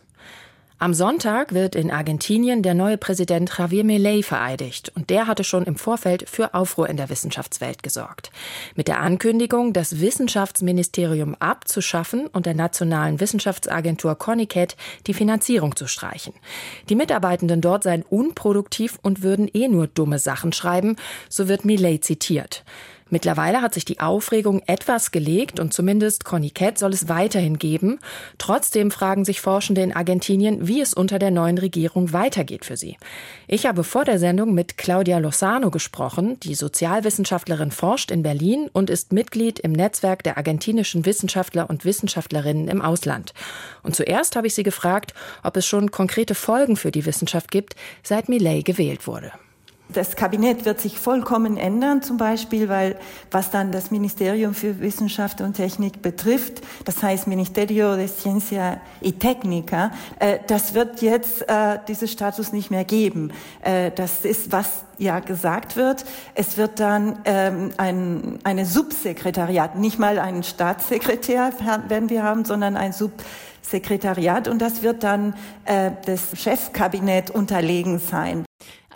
Am 0.80 0.94
Sonntag 0.94 1.56
wird 1.56 1.76
in 1.76 1.90
Argentinien 1.90 2.62
der 2.62 2.76
neue 2.76 3.00
Präsident 3.00 3.52
Javier 3.58 3.84
Milei 3.84 4.22
vereidigt 4.22 4.92
und 4.96 5.10
der 5.10 5.26
hatte 5.26 5.44
schon 5.44 5.64
im 5.64 5.76
Vorfeld 5.76 6.30
für 6.30 6.54
Aufruhr 6.54 6.88
in 6.88 6.98
der 6.98 7.10
Wissenschaftswelt 7.10 7.82
gesorgt. 7.82 8.30
Mit 8.76 8.88
der 8.88 9.00
Ankündigung, 9.00 9.74
das 9.74 10.00
Wissenschaftsministerium 10.02 11.34
abzuschaffen 11.40 12.28
und 12.28 12.46
der 12.46 12.54
nationalen 12.54 13.20
Wissenschaftsagentur 13.20 14.14
CONICET 14.20 14.78
die 15.08 15.16
Finanzierung 15.16 15.76
zu 15.76 15.88
streichen. 15.88 16.36
Die 16.90 16.96
Mitarbeitenden 16.96 17.60
dort 17.60 17.82
seien 17.82 18.04
unproduktiv 18.04 19.00
und 19.02 19.24
würden 19.24 19.50
eh 19.52 19.68
nur 19.70 19.88
dumme 19.88 20.20
Sachen 20.20 20.54
schreiben, 20.54 20.96
so 21.28 21.48
wird 21.48 21.66
Milei 21.66 21.98
zitiert. 21.98 22.64
Mittlerweile 23.10 23.62
hat 23.62 23.74
sich 23.74 23.86
die 23.86 24.00
Aufregung 24.00 24.62
etwas 24.68 25.12
gelegt 25.12 25.60
und 25.60 25.74
zumindest 25.74 26.26
Conicat 26.26 26.78
soll 26.78 26.94
es 26.94 27.08
weiterhin 27.08 27.58
geben. 27.58 28.00
Trotzdem 28.38 28.92
fragen 28.92 29.24
sich 29.24 29.40
Forschende 29.40 29.82
in 29.82 29.96
Argentinien, 29.96 30.68
wie 30.68 30.82
es 30.82 30.94
unter 30.94 31.18
der 31.20 31.32
neuen 31.32 31.58
Regierung 31.58 32.12
weitergeht 32.12 32.66
für 32.66 32.76
sie. 32.76 32.98
Ich 33.48 33.66
habe 33.66 33.84
vor 33.84 34.04
der 34.04 34.20
Sendung 34.20 34.54
mit 34.54 34.78
Claudia 34.78 35.20
Lozano 35.20 35.72
gesprochen. 35.72 36.40
Die 36.42 36.56
Sozialwissenschaftlerin 36.56 37.72
forscht 37.72 38.12
in 38.12 38.24
Berlin 38.24 38.70
und 38.74 38.90
ist 38.90 39.14
Mitglied 39.14 39.60
im 39.60 39.72
Netzwerk 39.72 40.24
der 40.24 40.38
argentinischen 40.38 41.06
Wissenschaftler 41.06 41.70
und 41.70 41.86
Wissenschaftlerinnen 41.86 42.68
im 42.68 42.82
Ausland. 42.82 43.34
Und 43.84 43.96
zuerst 43.96 44.36
habe 44.36 44.48
ich 44.48 44.56
sie 44.56 44.64
gefragt, 44.64 45.14
ob 45.44 45.56
es 45.56 45.66
schon 45.66 45.92
konkrete 45.92 46.36
Folgen 46.36 46.76
für 46.76 46.92
die 46.92 47.06
Wissenschaft 47.06 47.52
gibt, 47.52 47.76
seit 48.04 48.28
Millet 48.28 48.66
gewählt 48.66 49.08
wurde. 49.08 49.32
Das 49.90 50.16
Kabinett 50.16 50.66
wird 50.66 50.82
sich 50.82 51.00
vollkommen 51.00 51.56
ändern, 51.56 52.02
zum 52.02 52.18
Beispiel, 52.18 52.68
weil 52.68 52.98
was 53.32 53.52
dann 53.52 53.72
das 53.72 53.90
Ministerium 53.90 54.54
für 54.54 54.82
Wissenschaft 54.82 55.40
und 55.40 55.54
Technik 55.54 56.02
betrifft, 56.02 56.62
das 56.84 57.02
heißt 57.02 57.28
Ministerio 57.28 57.96
de 57.96 58.08
Ciencia 58.08 58.82
y 59.02 59.18
Técnica, 59.18 59.92
äh, 60.20 60.40
das 60.48 60.74
wird 60.74 61.02
jetzt 61.02 61.48
äh, 61.48 61.80
dieses 61.88 62.12
Status 62.12 62.52
nicht 62.52 62.70
mehr 62.70 62.84
geben. 62.84 63.32
Äh, 63.62 63.92
das 63.92 64.26
ist, 64.26 64.52
was 64.52 64.84
ja 64.98 65.20
gesagt 65.20 65.76
wird. 65.76 66.06
Es 66.36 66.58
wird 66.58 66.80
dann 66.80 67.20
ähm, 67.26 67.72
ein 67.78 68.40
eine 68.44 68.66
Subsekretariat, 68.66 69.78
nicht 69.78 70.00
mal 70.00 70.20
einen 70.20 70.44
Staatssekretär 70.44 71.52
werden 71.88 72.10
wir 72.10 72.24
haben, 72.24 72.46
sondern 72.46 72.76
ein 72.76 72.94
Subsekretariat 72.94 74.48
und 74.48 74.60
das 74.60 74.82
wird 74.84 75.04
dann 75.04 75.36
äh, 75.66 75.92
das 76.06 76.32
Chefkabinett 76.34 77.30
unterlegen 77.30 78.00
sein. 78.00 78.47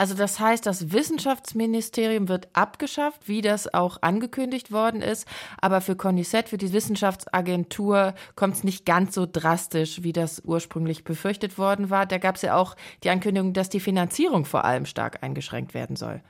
Also 0.02 0.16
das 0.16 0.40
heißt, 0.40 0.66
das 0.66 0.94
Wissenschaftsministerium 0.94 2.28
wird 2.28 2.48
abgeschafft, 2.54 3.28
wie 3.28 3.44
das 3.44 3.72
auch 3.72 4.00
angekündigt 4.02 4.72
worden 4.72 5.04
ist. 5.04 5.28
Aber 5.62 5.80
für 5.80 5.96
CONICET, 5.96 6.50
für 6.50 6.58
die 6.58 6.74
Wissenschaftsagentur, 6.74 8.16
kommt 8.36 8.56
es 8.56 8.64
nicht 8.64 8.88
ganz 8.88 9.14
so 9.14 9.28
drastisch, 9.32 10.02
wie 10.02 10.12
das 10.12 10.42
ursprünglich 10.44 11.04
befürchtet 11.04 11.60
worden 11.60 11.92
war. 11.92 12.08
Da 12.08 12.18
gab 12.18 12.38
es 12.38 12.42
ja 12.42 12.56
auch 12.56 12.76
die 13.04 13.12
Ankündigung, 13.12 13.54
dass 13.54 13.70
die 13.70 13.80
Finanzierung 13.80 14.46
vor 14.46 14.66
allem 14.66 14.88
stark 14.88 15.22
eingeschränkt 15.22 15.76
werden 15.76 15.96
soll. 15.96 16.24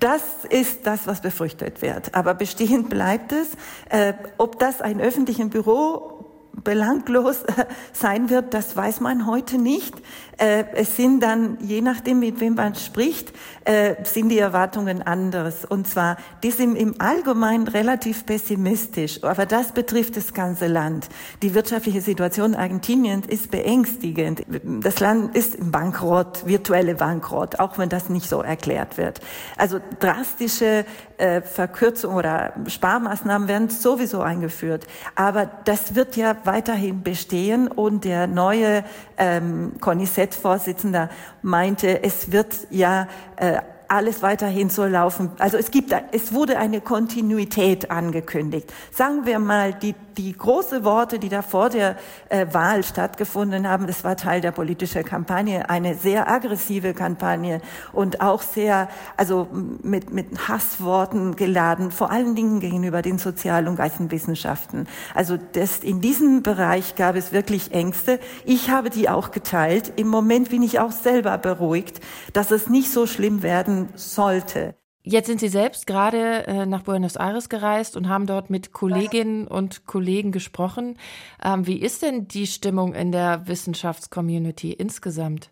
Das 0.00 0.44
ist 0.44 0.86
das, 0.86 1.06
was 1.06 1.22
befürchtet 1.22 1.80
wird. 1.80 2.14
Aber 2.14 2.34
bestehend 2.34 2.90
bleibt 2.90 3.32
es. 3.32 3.56
Äh, 3.88 4.12
ob 4.36 4.58
das 4.58 4.82
ein 4.82 5.00
öffentliches 5.00 5.48
Büro 5.48 6.17
belanglos 6.62 7.44
sein 7.92 8.30
wird, 8.30 8.54
das 8.54 8.76
weiß 8.76 9.00
man 9.00 9.26
heute 9.26 9.58
nicht. 9.58 9.94
Äh, 10.38 10.64
es 10.74 10.96
sind 10.96 11.20
dann, 11.20 11.58
je 11.60 11.80
nachdem, 11.80 12.20
mit 12.20 12.40
wem 12.40 12.54
man 12.54 12.76
spricht, 12.76 13.32
äh, 13.64 13.96
sind 14.04 14.28
die 14.28 14.38
Erwartungen 14.38 15.02
anders. 15.02 15.64
Und 15.64 15.88
zwar, 15.88 16.16
die 16.44 16.52
sind 16.52 16.76
im 16.76 17.00
Allgemeinen 17.00 17.66
relativ 17.66 18.24
pessimistisch, 18.24 19.24
aber 19.24 19.46
das 19.46 19.72
betrifft 19.72 20.16
das 20.16 20.32
ganze 20.32 20.68
Land. 20.68 21.08
Die 21.42 21.54
wirtschaftliche 21.54 22.00
Situation 22.00 22.54
Argentiniens 22.54 23.26
ist 23.26 23.50
beängstigend. 23.50 24.44
Das 24.62 25.00
Land 25.00 25.36
ist 25.36 25.56
im 25.56 25.72
Bankrott, 25.72 26.46
virtuelle 26.46 26.94
Bankrott, 26.94 27.58
auch 27.58 27.76
wenn 27.78 27.88
das 27.88 28.08
nicht 28.08 28.28
so 28.28 28.40
erklärt 28.40 28.96
wird. 28.96 29.20
Also 29.56 29.80
drastische 29.98 30.84
äh, 31.18 31.42
Verkürzungen 31.42 32.16
oder 32.16 32.52
Sparmaßnahmen 32.66 33.48
werden 33.48 33.70
sowieso 33.70 34.20
eingeführt. 34.20 34.86
Aber 35.16 35.50
das 35.64 35.96
wird 35.96 36.16
ja 36.16 36.32
weiterhin 36.48 37.02
bestehen. 37.02 37.68
Und 37.68 38.04
der 38.04 38.26
neue 38.26 38.82
ähm, 39.18 39.74
Konisett-Vorsitzender 39.80 41.10
meinte, 41.42 42.02
es 42.02 42.32
wird 42.32 42.56
ja 42.70 43.06
äh, 43.36 43.60
alles 43.88 44.22
weiterhin 44.22 44.68
so 44.68 44.84
laufen. 44.84 45.30
Also 45.38 45.56
es 45.56 45.70
gibt, 45.70 45.94
es 46.12 46.32
wurde 46.32 46.58
eine 46.58 46.80
Kontinuität 46.80 47.90
angekündigt. 47.90 48.72
Sagen 48.92 49.24
wir 49.24 49.38
mal, 49.38 49.72
die, 49.72 49.94
die 50.18 50.36
große 50.36 50.84
Worte, 50.84 51.18
die 51.18 51.30
da 51.30 51.40
vor 51.40 51.70
der 51.70 51.96
äh, 52.28 52.46
Wahl 52.52 52.84
stattgefunden 52.84 53.66
haben, 53.68 53.86
das 53.86 54.04
war 54.04 54.16
Teil 54.16 54.42
der 54.42 54.52
politischen 54.52 55.04
Kampagne, 55.04 55.70
eine 55.70 55.94
sehr 55.94 56.30
aggressive 56.30 56.92
Kampagne 56.92 57.62
und 57.92 58.20
auch 58.20 58.42
sehr, 58.42 58.88
also 59.16 59.48
mit, 59.82 60.12
mit 60.12 60.48
Hassworten 60.48 61.36
geladen, 61.36 61.90
vor 61.90 62.10
allen 62.10 62.34
Dingen 62.34 62.60
gegenüber 62.60 63.00
den 63.00 63.18
Sozial- 63.18 63.68
und 63.68 63.76
Geisteswissenschaften. 63.76 64.86
Also 65.14 65.38
das, 65.52 65.78
in 65.78 66.00
diesem 66.02 66.42
Bereich 66.42 66.94
gab 66.94 67.16
es 67.16 67.32
wirklich 67.32 67.72
Ängste. 67.72 68.20
Ich 68.44 68.70
habe 68.70 68.90
die 68.90 69.08
auch 69.08 69.30
geteilt. 69.30 69.94
Im 69.96 70.08
Moment 70.08 70.50
bin 70.50 70.62
ich 70.62 70.78
auch 70.78 70.92
selber 70.92 71.38
beruhigt, 71.38 72.00
dass 72.34 72.50
es 72.50 72.68
nicht 72.68 72.92
so 72.92 73.06
schlimm 73.06 73.42
werden 73.42 73.77
sollte. 73.94 74.74
Jetzt 75.02 75.26
sind 75.26 75.40
Sie 75.40 75.48
selbst 75.48 75.86
gerade 75.86 76.46
äh, 76.46 76.66
nach 76.66 76.82
Buenos 76.82 77.16
Aires 77.16 77.48
gereist 77.48 77.96
und 77.96 78.08
haben 78.08 78.26
dort 78.26 78.50
mit 78.50 78.72
Kolleginnen 78.72 79.46
und 79.46 79.86
Kollegen 79.86 80.32
gesprochen. 80.32 80.98
Ähm, 81.42 81.66
wie 81.66 81.80
ist 81.80 82.02
denn 82.02 82.28
die 82.28 82.46
Stimmung 82.46 82.94
in 82.94 83.10
der 83.10 83.46
Wissenschaftscommunity 83.46 84.72
insgesamt? 84.72 85.50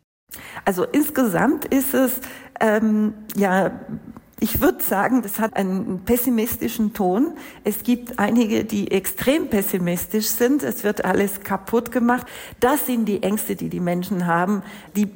Also 0.66 0.84
insgesamt 0.84 1.64
ist 1.64 1.94
es 1.94 2.20
ähm, 2.60 3.14
ja 3.34 3.80
ich 4.38 4.60
würde 4.60 4.82
sagen, 4.82 5.22
das 5.22 5.38
hat 5.38 5.56
einen 5.56 6.00
pessimistischen 6.04 6.92
Ton. 6.92 7.32
Es 7.64 7.82
gibt 7.84 8.18
einige, 8.18 8.64
die 8.64 8.90
extrem 8.90 9.48
pessimistisch 9.48 10.26
sind. 10.26 10.62
Es 10.62 10.84
wird 10.84 11.04
alles 11.06 11.40
kaputt 11.40 11.90
gemacht. 11.90 12.26
Das 12.60 12.84
sind 12.84 13.06
die 13.06 13.22
Ängste, 13.22 13.56
die 13.56 13.70
die 13.70 13.80
Menschen 13.80 14.26
haben. 14.26 14.62
Die 14.94 15.06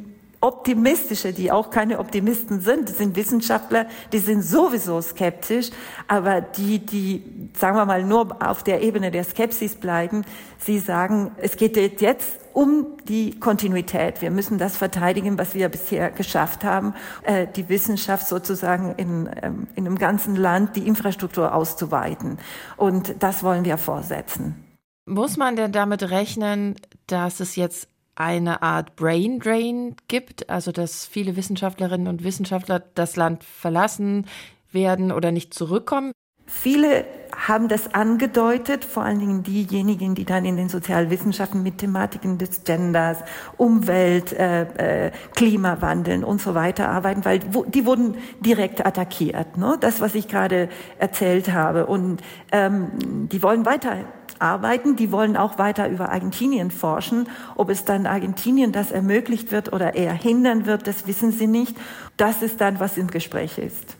Optimistische, 0.43 1.35
die 1.35 1.53
auch 1.53 1.69
keine 1.71 1.99
Optimisten 1.99 2.61
sind, 2.61 2.89
das 2.89 2.97
sind 2.97 3.15
Wissenschaftler, 3.15 3.87
die 4.13 4.19
sind 4.19 4.43
sowieso 4.43 5.03
skeptisch, 5.03 5.71
aber 6.09 6.41
die, 6.41 6.79
die, 6.79 7.51
sagen 7.59 7.77
wir 7.77 7.85
mal, 7.85 8.03
nur 8.05 8.37
auf 8.43 8.63
der 8.63 8.83
Ebene 8.83 9.11
der 9.11 9.25
Skepsis 9.25 9.75
bleiben, 9.75 10.25
sie 10.59 10.79
sagen, 10.79 11.33
es 11.37 11.57
geht 11.57 11.77
jetzt 12.01 12.41
um 12.55 12.87
die 13.07 13.39
Kontinuität. 13.39 14.23
Wir 14.23 14.31
müssen 14.31 14.57
das 14.57 14.77
verteidigen, 14.77 15.39
was 15.39 15.55
wir 15.55 15.69
bisher 15.69 16.11
geschafft 16.11 16.65
haben, 16.65 16.95
äh, 17.23 17.47
die 17.47 17.69
Wissenschaft 17.69 18.27
sozusagen 18.27 18.95
in, 18.97 19.29
ähm, 19.43 19.67
in 19.77 19.87
einem 19.87 19.99
ganzen 19.99 20.37
Land, 20.37 20.75
die 20.75 20.87
Infrastruktur 20.87 21.55
auszuweiten. 21.55 22.39
Und 22.77 23.23
das 23.23 23.43
wollen 23.43 23.67
wir 23.67 23.77
vorsetzen. 23.77 24.65
Muss 25.07 25.37
man 25.37 25.57
denn 25.57 25.73
damit 25.73 26.11
rechnen, 26.11 26.77
dass 27.07 27.41
es 27.41 27.57
jetzt 27.57 27.89
eine 28.15 28.63
Art 28.63 28.97
Brain 28.97 29.39
Drain 29.39 29.97
gibt, 30.09 30.51
also 30.51 30.73
dass 30.73 31.07
viele 31.07 31.37
Wissenschaftlerinnen 31.37 32.09
und 32.09 32.25
Wissenschaftler 32.25 32.83
das 32.95 33.17
Land 33.17 33.45
verlassen 33.45 34.27
werden 34.73 35.13
oder 35.13 35.33
nicht 35.33 35.55
zurückkommen? 35.55 36.13
Viele 36.53 37.05
haben 37.35 37.69
das 37.69 37.95
angedeutet, 37.95 38.85
vor 38.85 39.05
allen 39.05 39.21
Dingen 39.21 39.43
diejenigen, 39.45 40.17
die 40.17 40.25
dann 40.25 40.45
in 40.45 40.57
den 40.57 40.69
Sozialwissenschaften 40.69 41.63
mit 41.63 41.79
Thematiken 41.79 42.39
des 42.39 42.65
Genders, 42.65 43.19
Umwelt, 43.57 44.33
äh, 44.33 45.07
äh, 45.07 45.11
Klimawandel 45.37 46.25
und 46.25 46.41
so 46.41 46.55
weiter 46.55 46.89
arbeiten, 46.89 47.25
weil 47.25 47.41
wo, 47.53 47.65
die 47.65 47.87
wurden 47.87 48.17
direkt 48.41 48.85
attackiert. 48.85 49.57
Ne? 49.57 49.77
Das, 49.81 50.01
was 50.01 50.17
ich 50.17 50.27
gerade 50.27 50.69
erzählt 50.99 51.53
habe. 51.53 51.87
Und 51.87 52.21
ähm, 52.51 52.91
die 53.31 53.43
wollen 53.43 53.65
weiter 53.65 54.05
arbeiten. 54.41 54.97
Die 54.97 55.13
wollen 55.13 55.37
auch 55.37 55.59
weiter 55.59 55.89
über 55.89 56.11
Argentinien 56.11 56.71
forschen. 56.71 57.29
Ob 57.57 57.71
es 57.71 57.85
dann 57.85 58.07
Argentinien 58.07 58.73
das 58.73 58.91
ermöglicht 58.91 59.53
wird 59.53 59.73
oder 59.73 59.95
eher 59.95 60.15
hindern 60.15 60.67
wird, 60.67 60.87
das 60.87 61.07
wissen 61.07 61.33
sie 61.33 61.47
nicht. 61.47 61.77
Das 62.17 62.43
ist 62.43 62.61
dann, 62.61 62.81
was 62.81 62.99
im 62.99 63.09
Gespräch 63.09 63.59
ist 63.59 63.97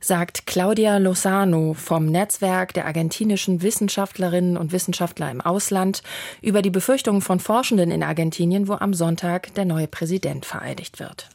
sagt 0.00 0.46
Claudia 0.46 0.96
Lozano 0.96 1.74
vom 1.74 2.06
Netzwerk 2.06 2.72
der 2.72 2.86
argentinischen 2.86 3.62
Wissenschaftlerinnen 3.62 4.56
und 4.56 4.72
Wissenschaftler 4.72 5.30
im 5.30 5.40
Ausland 5.40 6.02
über 6.40 6.62
die 6.62 6.70
Befürchtungen 6.70 7.20
von 7.20 7.38
Forschenden 7.38 7.90
in 7.90 8.02
Argentinien, 8.02 8.66
wo 8.66 8.74
am 8.74 8.94
Sonntag 8.94 9.54
der 9.54 9.66
neue 9.66 9.86
Präsident 9.86 10.46
vereidigt 10.46 10.98
wird. 10.98 11.28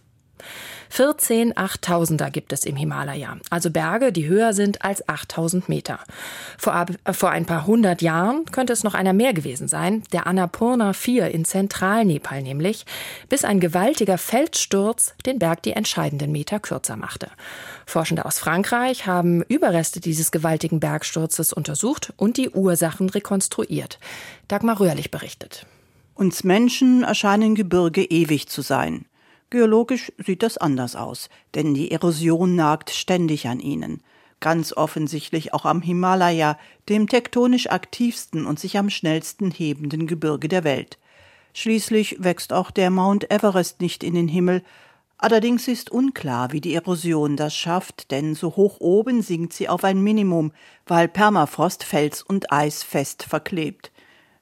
14 0.90 1.54
8000er 1.54 2.30
gibt 2.30 2.54
es 2.54 2.66
im 2.66 2.76
Himalaya, 2.76 3.38
also 3.50 3.70
Berge, 3.70 4.12
die 4.12 4.28
höher 4.28 4.54
sind 4.54 4.84
als 4.84 5.08
8000 5.08 5.70
Meter. 5.70 6.00
Vor, 6.58 6.86
äh, 7.04 7.14
vor 7.14 7.32
ein 7.32 7.46
paar 7.46 7.66
hundert 7.66 8.02
Jahren 8.02 8.46
könnte 8.46 8.74
es 8.74 8.84
noch 8.84 8.94
einer 8.94 9.14
mehr 9.14 9.34
gewesen 9.34 9.68
sein, 9.68 10.04
der 10.12 10.28
Annapurna 10.28 10.94
4 10.94 11.32
in 11.32 11.46
Zentralnepal 11.46 12.42
nämlich, 12.42 12.86
bis 13.30 13.44
ein 13.44 13.60
gewaltiger 13.60 14.18
Felssturz 14.18 15.14
den 15.26 15.40
Berg 15.40 15.64
die 15.64 15.72
entscheidenden 15.72 16.32
Meter 16.32 16.60
kürzer 16.60 16.96
machte. 16.96 17.30
Forschende 17.86 18.26
aus 18.26 18.40
Frankreich 18.40 19.06
haben 19.08 19.44
Überreste 19.44 20.00
dieses 20.00 20.32
gewaltigen 20.32 20.80
Bergsturzes 20.80 21.54
untersucht 21.54 22.14
und 22.18 22.38
die 22.38 22.50
Ursachen 22.50 23.10
rekonstruiert. 23.10 24.00
Dagmar 24.48 24.80
Röhrlich 24.80 25.12
berichtet. 25.12 25.66
Uns 26.16 26.44
Menschen 26.44 27.04
erscheinen 27.04 27.56
Gebirge 27.56 28.04
ewig 28.04 28.48
zu 28.48 28.62
sein. 28.62 29.06
Geologisch 29.56 30.12
sieht 30.18 30.44
das 30.44 30.58
anders 30.58 30.98
aus, 30.98 31.30
denn 31.54 31.74
die 31.74 31.90
Erosion 31.90 32.56
nagt 32.56 32.90
ständig 32.90 33.48
an 33.48 33.62
ihnen. 33.62 34.04
Ganz 34.42 34.74
offensichtlich 34.74 35.54
auch 35.54 35.64
am 35.64 35.82
Himalaya, 35.82 36.60
dem 36.90 37.08
tektonisch 37.08 37.70
aktivsten 37.70 38.46
und 38.48 38.60
sich 38.60 38.78
am 38.78 38.90
schnellsten 38.90 39.52
hebenden 39.52 40.08
Gebirge 40.08 40.50
der 40.50 40.66
Welt. 40.66 41.00
Schließlich 41.54 42.18
wächst 42.20 42.52
auch 42.52 42.70
der 42.70 42.90
Mount 42.90 43.32
Everest 43.32 43.80
nicht 43.80 44.04
in 44.04 44.16
den 44.16 44.28
Himmel. 44.28 44.62
Allerdings 45.18 45.70
ist 45.70 45.90
unklar, 45.90 46.52
wie 46.52 46.60
die 46.60 46.74
Erosion 46.74 47.38
das 47.38 47.56
schafft, 47.56 48.12
denn 48.12 48.36
so 48.36 48.58
hoch 48.58 48.82
oben 48.82 49.22
sinkt 49.22 49.54
sie 49.54 49.70
auf 49.70 49.86
ein 49.86 50.04
Minimum, 50.04 50.52
weil 50.86 51.08
Permafrost 51.08 51.86
Fels 51.86 52.22
und 52.24 52.52
Eis 52.52 52.84
fest 52.84 53.24
verklebt. 53.24 53.94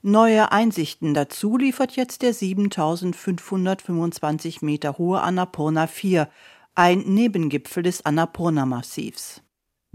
Neue 0.05 0.51
Einsichten 0.51 1.13
dazu 1.13 1.57
liefert 1.57 1.95
jetzt 1.95 2.23
der 2.23 2.33
7525 2.33 4.61
Meter 4.61 4.97
hohe 4.97 5.21
Annapurna 5.21 5.87
4, 5.87 6.27
ein 6.75 6.99
Nebengipfel 6.99 7.83
des 7.83 8.05
Annapurna-Massivs. 8.05 9.41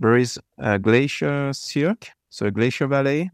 There 0.01 0.19
is 0.19 0.41
a 0.57 0.79
glacier 0.79 1.53
cirque, 1.53 2.13
so 2.31 2.47
a 2.47 2.51
glacier 2.51 2.89
valley, 2.89 3.31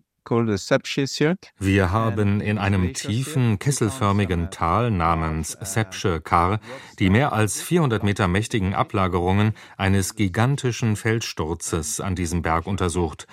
wir 1.58 1.92
haben 1.92 2.40
in 2.40 2.58
einem 2.58 2.94
tiefen, 2.94 3.58
kesselförmigen 3.58 4.50
Tal 4.50 4.90
namens 4.90 5.58
Sepsche 5.60 6.22
Kar 6.22 6.60
die 6.98 7.10
mehr 7.10 7.34
als 7.34 7.60
400 7.60 8.02
Meter 8.02 8.26
mächtigen 8.26 8.72
Ablagerungen 8.72 9.52
eines 9.76 10.16
gigantischen 10.16 10.96
Felssturzes 10.96 12.00
an 12.00 12.14
diesem 12.14 12.40
Berg 12.40 12.66
untersucht. 12.66 13.26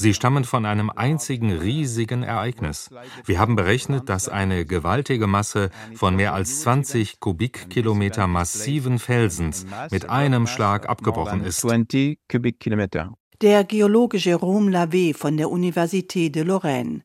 Sie 0.00 0.14
stammen 0.14 0.44
von 0.44 0.64
einem 0.64 0.90
einzigen 0.90 1.50
riesigen 1.50 2.22
Ereignis. 2.22 2.88
Wir 3.24 3.40
haben 3.40 3.56
berechnet, 3.56 4.08
dass 4.08 4.28
eine 4.28 4.64
gewaltige 4.64 5.26
Masse 5.26 5.70
von 5.96 6.14
mehr 6.14 6.34
als 6.34 6.60
20 6.60 7.18
Kubikkilometer 7.18 8.28
massiven 8.28 9.00
Felsens 9.00 9.66
mit 9.90 10.08
einem 10.08 10.46
Schlag 10.46 10.88
abgebrochen 10.88 11.42
ist. 11.42 11.66
Der 13.42 13.64
Geologe 13.64 14.18
Jérôme 14.18 14.70
Lavé 14.70 15.14
von 15.14 15.36
der 15.36 15.48
Université 15.48 16.30
de 16.30 16.44
Lorraine. 16.44 17.02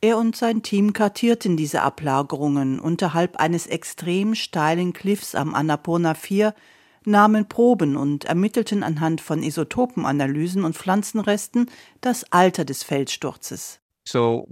Er 0.00 0.18
und 0.18 0.34
sein 0.34 0.64
Team 0.64 0.92
kartierten 0.92 1.56
diese 1.56 1.82
Ablagerungen 1.82 2.80
unterhalb 2.80 3.36
eines 3.36 3.68
extrem 3.68 4.34
steilen 4.34 4.92
Cliffs 4.92 5.36
am 5.36 5.54
Annapurna 5.54 6.14
4 6.14 6.54
nahmen 7.06 7.48
Proben 7.48 7.96
und 7.96 8.24
ermittelten 8.24 8.82
anhand 8.82 9.20
von 9.20 9.42
Isotopenanalysen 9.42 10.64
und 10.64 10.76
Pflanzenresten 10.76 11.70
das 12.00 12.24
Alter 12.32 12.64
des 12.64 12.82
Felssturzes. 12.82 13.82
Wir 14.04 14.44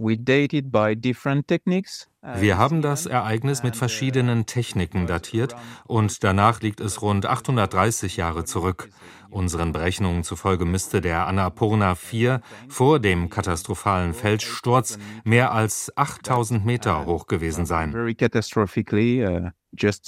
haben 2.59 2.83
das 2.83 3.07
Ereignis 3.07 3.63
mit 3.65 3.77
verschiedenen 3.77 4.47
Techniken 4.47 5.09
datiert 5.09 5.57
und 5.87 6.23
danach 6.23 6.61
liegt 6.61 6.79
es 6.81 7.03
rund 7.03 7.27
830 7.27 8.17
Jahre 8.17 8.45
zurück. 8.45 8.91
Unseren 9.29 9.73
Berechnungen 9.73 10.23
zufolge 10.23 10.65
müsste 10.65 11.01
der 11.01 11.27
Annapurna 11.27 11.97
4 11.97 12.43
vor 12.69 13.01
dem 13.01 13.29
katastrophalen 13.29 14.15
Felssturz 14.15 14.99
mehr 15.25 15.51
als 15.53 15.91
8000 15.97 16.65
Meter 16.65 17.07
hoch 17.07 17.27
gewesen 17.27 17.67
sein. 17.67 17.93
Uh, 17.95 18.07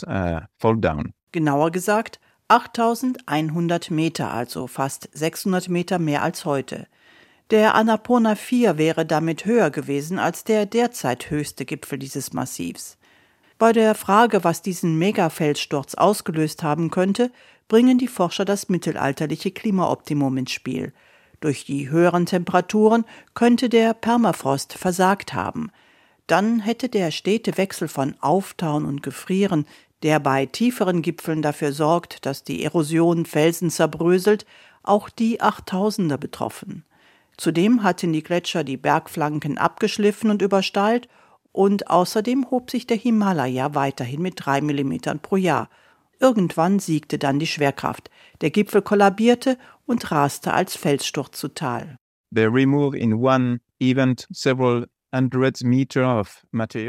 uh, 0.07 0.41
Genauer 1.33 1.71
gesagt 1.71 2.21
8100 2.53 3.91
Meter, 3.91 4.31
also 4.31 4.67
fast 4.67 5.09
600 5.15 5.71
Meter 5.71 5.99
mehr 5.99 6.23
als 6.23 6.45
heute. 6.45 6.87
Der 7.51 7.75
Annapurna 7.75 8.35
4 8.35 8.77
wäre 8.77 9.07
damit 9.07 9.47
höher 9.47 9.71
gewesen 9.71 10.19
als 10.19 10.45
der 10.45 10.67
derzeit 10.67 11.31
höchste 11.31 11.65
Gipfel 11.65 11.99
dieses 11.99 12.35
Massivs. 12.35 12.99
Bei 13.57 13.73
der 13.73 13.95
Frage, 13.95 14.45
was 14.45 14.61
diesen 14.61 14.99
Megafeldsturz 14.99 15.95
ausgelöst 15.95 16.63
haben 16.63 16.91
könnte, 16.91 17.31
bringen 17.69 17.97
die 17.97 18.07
Forscher 18.07 18.45
das 18.45 18.69
mittelalterliche 18.69 19.51
Klimaoptimum 19.51 20.37
ins 20.37 20.53
Spiel. 20.53 20.93
Durch 21.41 21.65
die 21.65 21.89
höheren 21.89 22.27
Temperaturen 22.27 23.07
könnte 23.33 23.71
der 23.71 23.95
Permafrost 23.95 24.75
versagt 24.75 25.33
haben. 25.33 25.71
Dann 26.27 26.61
hätte 26.61 26.91
der 26.91 27.13
stete 27.13 27.57
Wechsel 27.57 27.89
von 27.89 28.15
Auftauen 28.21 28.85
und 28.85 29.03
Gefrieren 29.03 29.65
der 30.03 30.21
bei 30.21 30.47
tieferen 30.47 31.03
Gipfeln 31.03 31.43
dafür 31.43 31.73
sorgt, 31.73 32.27
dass 32.27 32.45
die 32.45 32.65
Erosion 32.65 33.25
Felsen 33.25 33.71
zerbröselt, 33.71 34.47
auch 34.83 35.09
die 35.09 35.41
Achttausender 35.41 36.19
betroffen. 36.19 36.85
Zudem 37.37 37.83
hatten 37.83 38.13
die 38.13 38.23
Gletscher 38.23 38.65
die 38.65 38.77
Bergflanken 38.77 39.59
abgeschliffen 39.59 40.31
und 40.31 40.43
übersteilt 40.43 41.09
und 41.53 41.89
außerdem 41.89 42.51
hob 42.51 42.71
sich 42.71 42.87
der 42.87 42.97
Himalaya 42.97 43.75
weiterhin 43.75 44.23
mit 44.23 44.35
drei 44.37 44.61
Millimetern 44.61 45.21
pro 45.21 45.37
Jahr. 45.37 45.69
Irgendwann 46.19 46.79
siegte 46.79 47.19
dann 47.19 47.39
die 47.39 47.47
Schwerkraft. 47.47 48.11
Der 48.41 48.51
Gipfel 48.51 48.83
kollabierte 48.83 49.59
und 49.87 50.11
raste 50.11 50.53
als 50.53 50.77
Felssturz 50.77 51.39
zu 51.39 51.49
Tal. 51.49 51.97
They 52.35 52.47
remove 52.47 52.97
in 52.97 53.15
one 53.15 53.61
event 53.81 54.27
several 54.31 54.87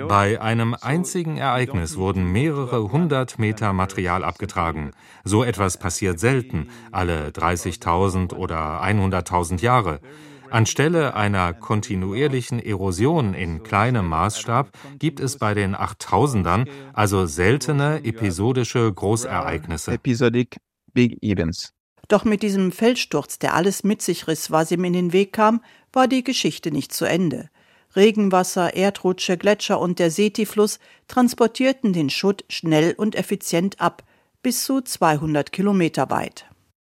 bei 0.07 0.41
einem 0.41 0.75
einzigen 0.79 1.35
Ereignis 1.35 1.97
wurden 1.97 2.31
mehrere 2.31 2.89
hundert 2.89 3.37
Meter 3.37 3.73
Material 3.73 4.23
abgetragen. 4.23 4.91
So 5.25 5.43
etwas 5.43 5.77
passiert 5.77 6.21
selten, 6.21 6.69
alle 6.93 7.31
30.000 7.31 8.33
oder 8.33 8.81
100.000 8.81 9.61
Jahre. 9.61 9.99
Anstelle 10.49 11.15
einer 11.15 11.53
kontinuierlichen 11.53 12.59
Erosion 12.59 13.33
in 13.33 13.61
kleinem 13.63 14.07
Maßstab 14.07 14.71
gibt 14.99 15.19
es 15.19 15.37
bei 15.37 15.53
den 15.53 15.75
8000ern 15.75 16.69
also 16.93 17.25
seltene 17.25 18.05
episodische 18.05 18.93
Großereignisse. 18.93 19.91
Doch 22.07 22.23
mit 22.23 22.43
diesem 22.43 22.71
Felssturz, 22.71 23.39
der 23.39 23.53
alles 23.55 23.83
mit 23.83 24.01
sich 24.01 24.27
riss, 24.27 24.51
was 24.51 24.71
ihm 24.71 24.83
in 24.83 24.93
den 24.93 25.11
Weg 25.11 25.33
kam, 25.33 25.61
war 25.91 26.07
die 26.07 26.23
Geschichte 26.23 26.71
nicht 26.71 26.93
zu 26.93 27.05
Ende. 27.05 27.49
Regenwasser, 27.95 28.75
Erdrutsche, 28.75 29.37
Gletscher 29.37 29.79
und 29.79 29.99
der 29.99 30.11
Seti-Fluss 30.11 30.79
transportierten 31.07 31.93
den 31.93 32.09
Schutt 32.09 32.45
schnell 32.49 32.93
und 32.97 33.15
effizient 33.15 33.79
ab, 33.79 34.03
bis 34.41 34.65
zu 34.65 34.81
200 34.81 35.51
Kilometer 35.51 36.09
weit. 36.09 36.45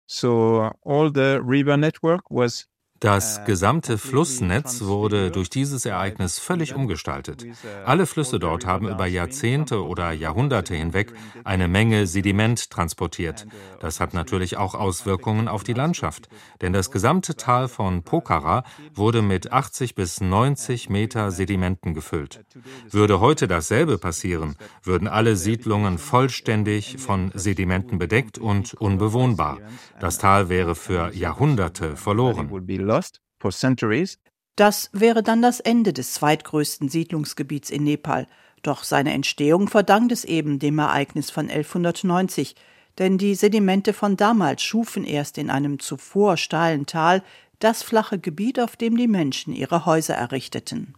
So 0.07 0.71
all 0.85 1.11
the 1.15 1.39
river 1.43 1.77
network 1.77 2.23
was 2.31 2.69
das 3.01 3.39
äh, 3.39 3.45
gesamte 3.45 3.99
Flussnetz 3.99 4.83
wurde 4.83 5.31
durch 5.31 5.51
dieses 5.51 5.85
Ereignis 5.85 6.39
völlig 6.39 6.75
umgestaltet. 6.75 7.45
Alle 7.85 8.07
Flüsse 8.07 8.39
dort 8.39 8.67
haben 8.67 8.89
über 8.89 9.07
Jahrzehnte 9.07 9.85
oder 9.85 10.13
Jahrhunderte 10.13 10.75
hinweg 10.75 11.13
eine 11.45 11.69
Menge 11.69 12.07
Sediment 12.07 12.71
transportiert. 12.71 13.47
Das 13.81 14.01
hat 14.01 14.15
natürlich 14.15 14.57
auch 14.57 14.75
Auswirkungen 14.75 15.49
auf 15.49 15.65
die 15.65 15.73
Landschaft, 15.73 16.29
denn 16.61 16.73
das 16.73 16.91
gesamte 16.91 17.37
Tal 17.37 17.69
von 17.69 18.03
Pokhara 18.03 18.65
wurde 18.95 19.23
mit 19.23 19.53
80 19.53 19.95
bis 19.95 20.21
90 20.21 20.89
Meter 20.89 21.31
Sedimenten 21.31 21.95
gefüllt. 21.95 22.45
Würde 22.91 23.21
heute 23.21 23.49
dasselbe 23.49 23.99
passieren, 23.99 24.57
würden 24.83 25.09
alle 25.09 25.37
Siedlungen 25.37 25.99
vollständig 25.99 26.97
von 26.99 27.33
Sedimenten 27.35 27.99
bedeckt 27.99 28.39
und 28.39 28.75
unbewohnbar. 28.75 29.59
Das 30.01 30.19
Tal 30.19 30.49
wäre 30.49 30.75
für 30.75 31.13
Jahrhunderte 31.13 31.97
verloren 31.97 32.51
lost 32.85 33.21
for 33.39 33.51
centuries. 33.51 34.19
Das 34.57 34.89
wäre 34.93 35.23
dann 35.23 35.43
das 35.43 35.61
Ende 35.61 35.93
des 35.93 36.15
zweitgrößten 36.15 36.89
Siedlungsgebiets 36.89 37.71
in 37.71 37.85
Nepal. 37.85 38.29
Doch 38.63 38.85
seine 38.85 39.13
Entstehung 39.13 39.69
verdankt 39.69 40.13
es 40.13 40.25
eben 40.25 40.59
dem 40.59 40.79
Ereignis 40.79 41.31
von 41.31 41.51
1190, 41.51 42.55
denn 42.99 43.19
die 43.19 43.35
Sedimente 43.35 43.93
von 43.93 44.17
damals 44.17 44.63
schufen 44.63 45.05
erst 45.05 45.39
in 45.39 45.51
einem 45.51 45.81
zuvor 45.81 46.37
steilen 46.37 46.87
Tal 46.87 47.23
das 47.59 47.83
flache 47.83 48.19
Gebiet, 48.19 48.61
auf 48.61 48.77
dem 48.77 48.97
die 48.97 49.09
Menschen 49.09 49.53
ihre 49.53 49.87
Häuser 49.87 50.15
errichteten. 50.15 50.95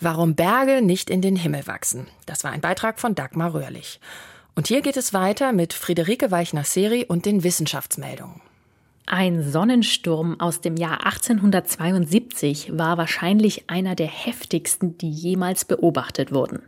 Warum 0.00 0.34
Berge 0.34 0.80
nicht 0.80 1.10
in 1.10 1.20
den 1.20 1.36
Himmel 1.36 1.66
wachsen. 1.66 2.06
Das 2.24 2.44
war 2.44 2.52
ein 2.52 2.60
Beitrag 2.60 3.00
von 3.00 3.14
Dagmar 3.14 3.52
Röhrlich. 3.52 4.00
Und 4.54 4.68
hier 4.68 4.80
geht 4.80 4.96
es 4.96 5.12
weiter 5.12 5.52
mit 5.52 5.72
Friederike 5.72 6.30
Weichner-Seri 6.30 7.04
und 7.04 7.26
den 7.26 7.44
Wissenschaftsmeldungen. 7.44 8.40
Ein 9.10 9.42
Sonnensturm 9.42 10.38
aus 10.38 10.60
dem 10.60 10.76
Jahr 10.76 11.06
1872 11.06 12.76
war 12.76 12.98
wahrscheinlich 12.98 13.64
einer 13.70 13.94
der 13.94 14.06
heftigsten, 14.06 14.98
die 14.98 15.08
jemals 15.08 15.64
beobachtet 15.64 16.30
wurden. 16.30 16.60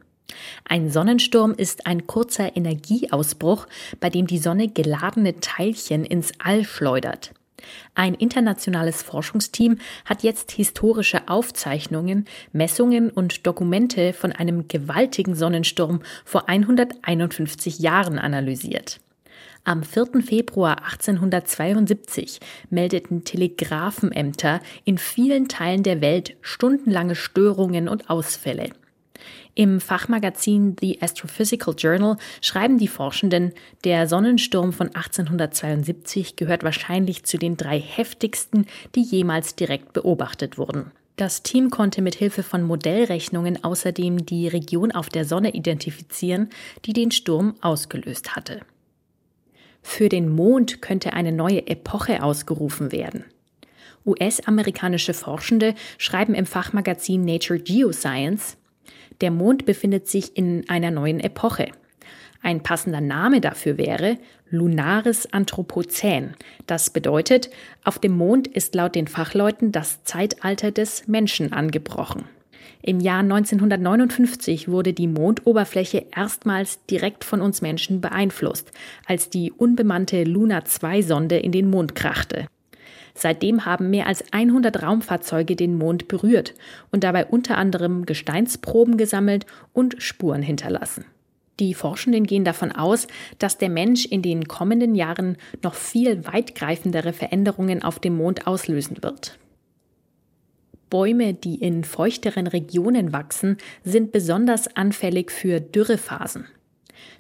Ein 0.65 0.89
Sonnensturm 0.89 1.53
ist 1.53 1.87
ein 1.87 2.07
kurzer 2.07 2.57
Energieausbruch, 2.57 3.67
bei 4.01 4.09
dem 4.09 4.27
die 4.27 4.39
Sonne 4.39 4.69
geladene 4.69 5.39
Teilchen 5.41 6.03
ins 6.07 6.33
All 6.39 6.65
schleudert. 6.65 7.35
Ein 7.95 8.15
internationales 8.15 9.03
Forschungsteam 9.03 9.77
hat 10.07 10.23
jetzt 10.23 10.51
historische 10.51 11.29
Aufzeichnungen, 11.29 12.25
Messungen 12.55 13.11
und 13.11 13.47
Dokumente 13.47 14.15
von 14.15 14.33
einem 14.33 14.67
gewaltigen 14.67 15.35
Sonnensturm 15.35 16.01
vor 16.25 16.49
151 16.49 17.81
Jahren 17.81 18.19
analysiert. 18.19 18.99
Am 19.65 19.83
4. 19.83 20.23
Februar 20.23 20.85
1872 20.85 22.41
meldeten 22.71 23.25
Telegrafenämter 23.25 24.61
in 24.85 24.97
vielen 24.97 25.49
Teilen 25.49 25.83
der 25.83 26.01
Welt 26.01 26.37
stundenlange 26.41 27.15
Störungen 27.15 27.87
und 27.87 28.09
Ausfälle. 28.09 28.71
Im 29.55 29.81
Fachmagazin 29.81 30.77
The 30.81 31.03
Astrophysical 31.03 31.75
Journal 31.77 32.17
schreiben 32.41 32.79
die 32.79 32.89
Forschenden, 32.89 33.53
der 33.85 34.09
Sonnensturm 34.09 34.73
von 34.73 34.89
1872 34.89 36.37
gehört 36.37 36.63
wahrscheinlich 36.63 37.25
zu 37.25 37.37
den 37.37 37.59
drei 37.59 37.79
heftigsten, 37.79 38.67
die 38.95 39.03
jemals 39.03 39.57
direkt 39.57 39.93
beobachtet 39.93 40.57
wurden. 40.57 40.91
Das 41.17 41.43
Team 41.43 41.69
konnte 41.69 42.01
mit 42.01 42.15
Hilfe 42.15 42.43
von 42.43 42.63
Modellrechnungen 42.63 43.63
außerdem 43.63 44.25
die 44.25 44.49
Region 44.49 44.91
auf 44.91 45.11
der 45.11 45.27
Sonne 45.27 45.53
identifizieren, 45.53 46.49
die 46.87 46.95
den 46.95 47.11
Sturm 47.11 47.57
ausgelöst 47.61 48.35
hatte. 48.35 48.63
Für 49.83 50.09
den 50.09 50.29
Mond 50.29 50.83
könnte 50.83 51.13
eine 51.13 51.33
neue 51.33 51.67
Epoche 51.67 52.23
ausgerufen 52.23 52.93
werden. 52.93 53.25
US-amerikanische 54.07 55.15
Forschende 55.15 55.75
schreiben 55.99 56.35
im 56.35 56.47
Fachmagazin 56.47 57.25
Nature 57.25 57.61
Geoscience, 57.61 58.57
der 59.21 59.31
Mond 59.31 59.67
befindet 59.67 60.09
sich 60.09 60.37
in 60.37 60.69
einer 60.69 60.91
neuen 60.91 61.21
Epoche. 61.21 61.71
Ein 62.43 62.63
passender 62.63 63.03
Name 63.03 63.41
dafür 63.41 63.77
wäre 63.77 64.17
Lunares 64.49 65.31
Anthropozän. 65.33 66.35
Das 66.67 66.91
bedeutet, 66.91 67.51
auf 67.85 67.99
dem 67.99 68.17
Mond 68.17 68.49
ist 68.49 68.75
laut 68.75 68.95
den 68.95 69.09
Fachleuten 69.09 69.73
das 69.73 70.03
Zeitalter 70.05 70.71
des 70.71 71.07
Menschen 71.07 71.53
angebrochen. 71.53 72.25
Im 72.83 72.99
Jahr 72.99 73.21
1959 73.21 74.69
wurde 74.69 74.95
die 74.95 75.07
Mondoberfläche 75.07 76.07
erstmals 76.17 76.85
direkt 76.87 77.25
von 77.25 77.43
uns 77.43 77.61
Menschen 77.61 78.01
beeinflusst, 78.01 78.71
als 79.07 79.29
die 79.29 79.53
unbemannte 79.53 80.25
Luna 80.25 80.61
2-Sonde 80.61 81.37
in 81.37 81.53
den 81.53 81.69
Mond 81.69 81.95
krachte. 81.95 82.47
Seitdem 83.15 83.67
haben 83.67 83.91
mehr 83.91 84.07
als 84.07 84.33
100 84.33 84.83
Raumfahrzeuge 84.83 85.57
den 85.57 85.77
Mond 85.77 86.09
berührt 86.09 86.55
und 86.91 87.05
dabei 87.05 87.27
unter 87.27 87.59
anderem 87.59 88.07
Gesteinsproben 88.07 88.97
gesammelt 88.97 89.45
und 89.75 90.03
Spuren 90.03 90.43
hinterlassen. 90.43 91.05
Die 91.59 91.75
Forschenden 91.75 92.25
gehen 92.25 92.45
davon 92.45 92.73
aus, 92.73 93.07
dass 93.39 93.59
der 93.59 93.69
Mensch 93.69 94.07
in 94.07 94.23
den 94.23 94.49
kommenden 94.49 94.95
Jahren 94.95 95.37
noch 95.63 95.75
viel 95.75 96.25
weitgreifendere 96.25 97.13
Veränderungen 97.13 97.83
auf 97.83 97.99
dem 97.99 98.17
Mond 98.17 98.47
auslösen 98.47 99.03
wird. 99.03 99.39
Bäume, 100.91 101.33
die 101.33 101.55
in 101.55 101.85
feuchteren 101.85 102.47
Regionen 102.47 103.13
wachsen, 103.13 103.57
sind 103.85 104.13
besonders 104.13 104.77
anfällig 104.77 105.31
für 105.31 105.61
Dürrephasen. 105.61 106.47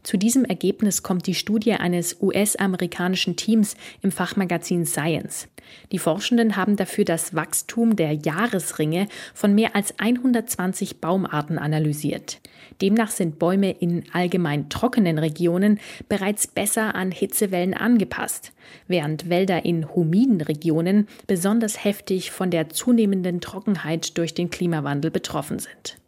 Zu 0.02 0.16
diesem 0.16 0.44
Ergebnis 0.44 1.02
kommt 1.02 1.26
die 1.26 1.34
Studie 1.34 1.74
eines 1.74 2.16
US-amerikanischen 2.20 3.36
Teams 3.36 3.76
im 4.02 4.10
Fachmagazin 4.10 4.86
Science. 4.86 5.48
Die 5.92 5.98
Forschenden 5.98 6.56
haben 6.56 6.76
dafür 6.76 7.04
das 7.04 7.34
Wachstum 7.34 7.96
der 7.96 8.12
Jahresringe 8.12 9.08
von 9.34 9.54
mehr 9.54 9.76
als 9.76 9.98
120 9.98 11.00
Baumarten 11.00 11.58
analysiert. 11.58 12.40
Demnach 12.80 13.10
sind 13.10 13.38
Bäume 13.38 13.70
in 13.70 14.04
allgemein 14.12 14.68
trockenen 14.68 15.18
Regionen 15.18 15.78
bereits 16.08 16.46
besser 16.46 16.94
an 16.94 17.10
Hitzewellen 17.10 17.74
angepasst, 17.74 18.52
während 18.88 19.28
Wälder 19.28 19.64
in 19.64 19.94
humiden 19.94 20.40
Regionen 20.40 21.06
besonders 21.26 21.84
heftig 21.84 22.30
von 22.30 22.50
der 22.50 22.70
zunehmenden 22.70 23.40
Trockenheit 23.40 24.16
durch 24.16 24.34
den 24.34 24.50
Klimawandel 24.50 25.10
betroffen 25.10 25.58
sind. 25.58 25.99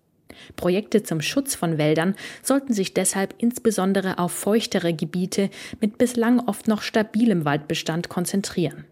Projekte 0.56 1.02
zum 1.02 1.20
Schutz 1.20 1.54
von 1.54 1.78
Wäldern 1.78 2.14
sollten 2.42 2.72
sich 2.72 2.94
deshalb 2.94 3.34
insbesondere 3.38 4.18
auf 4.18 4.32
feuchtere 4.32 4.94
Gebiete 4.94 5.50
mit 5.80 5.98
bislang 5.98 6.40
oft 6.40 6.68
noch 6.68 6.82
stabilem 6.82 7.44
Waldbestand 7.44 8.08
konzentrieren. 8.08 8.84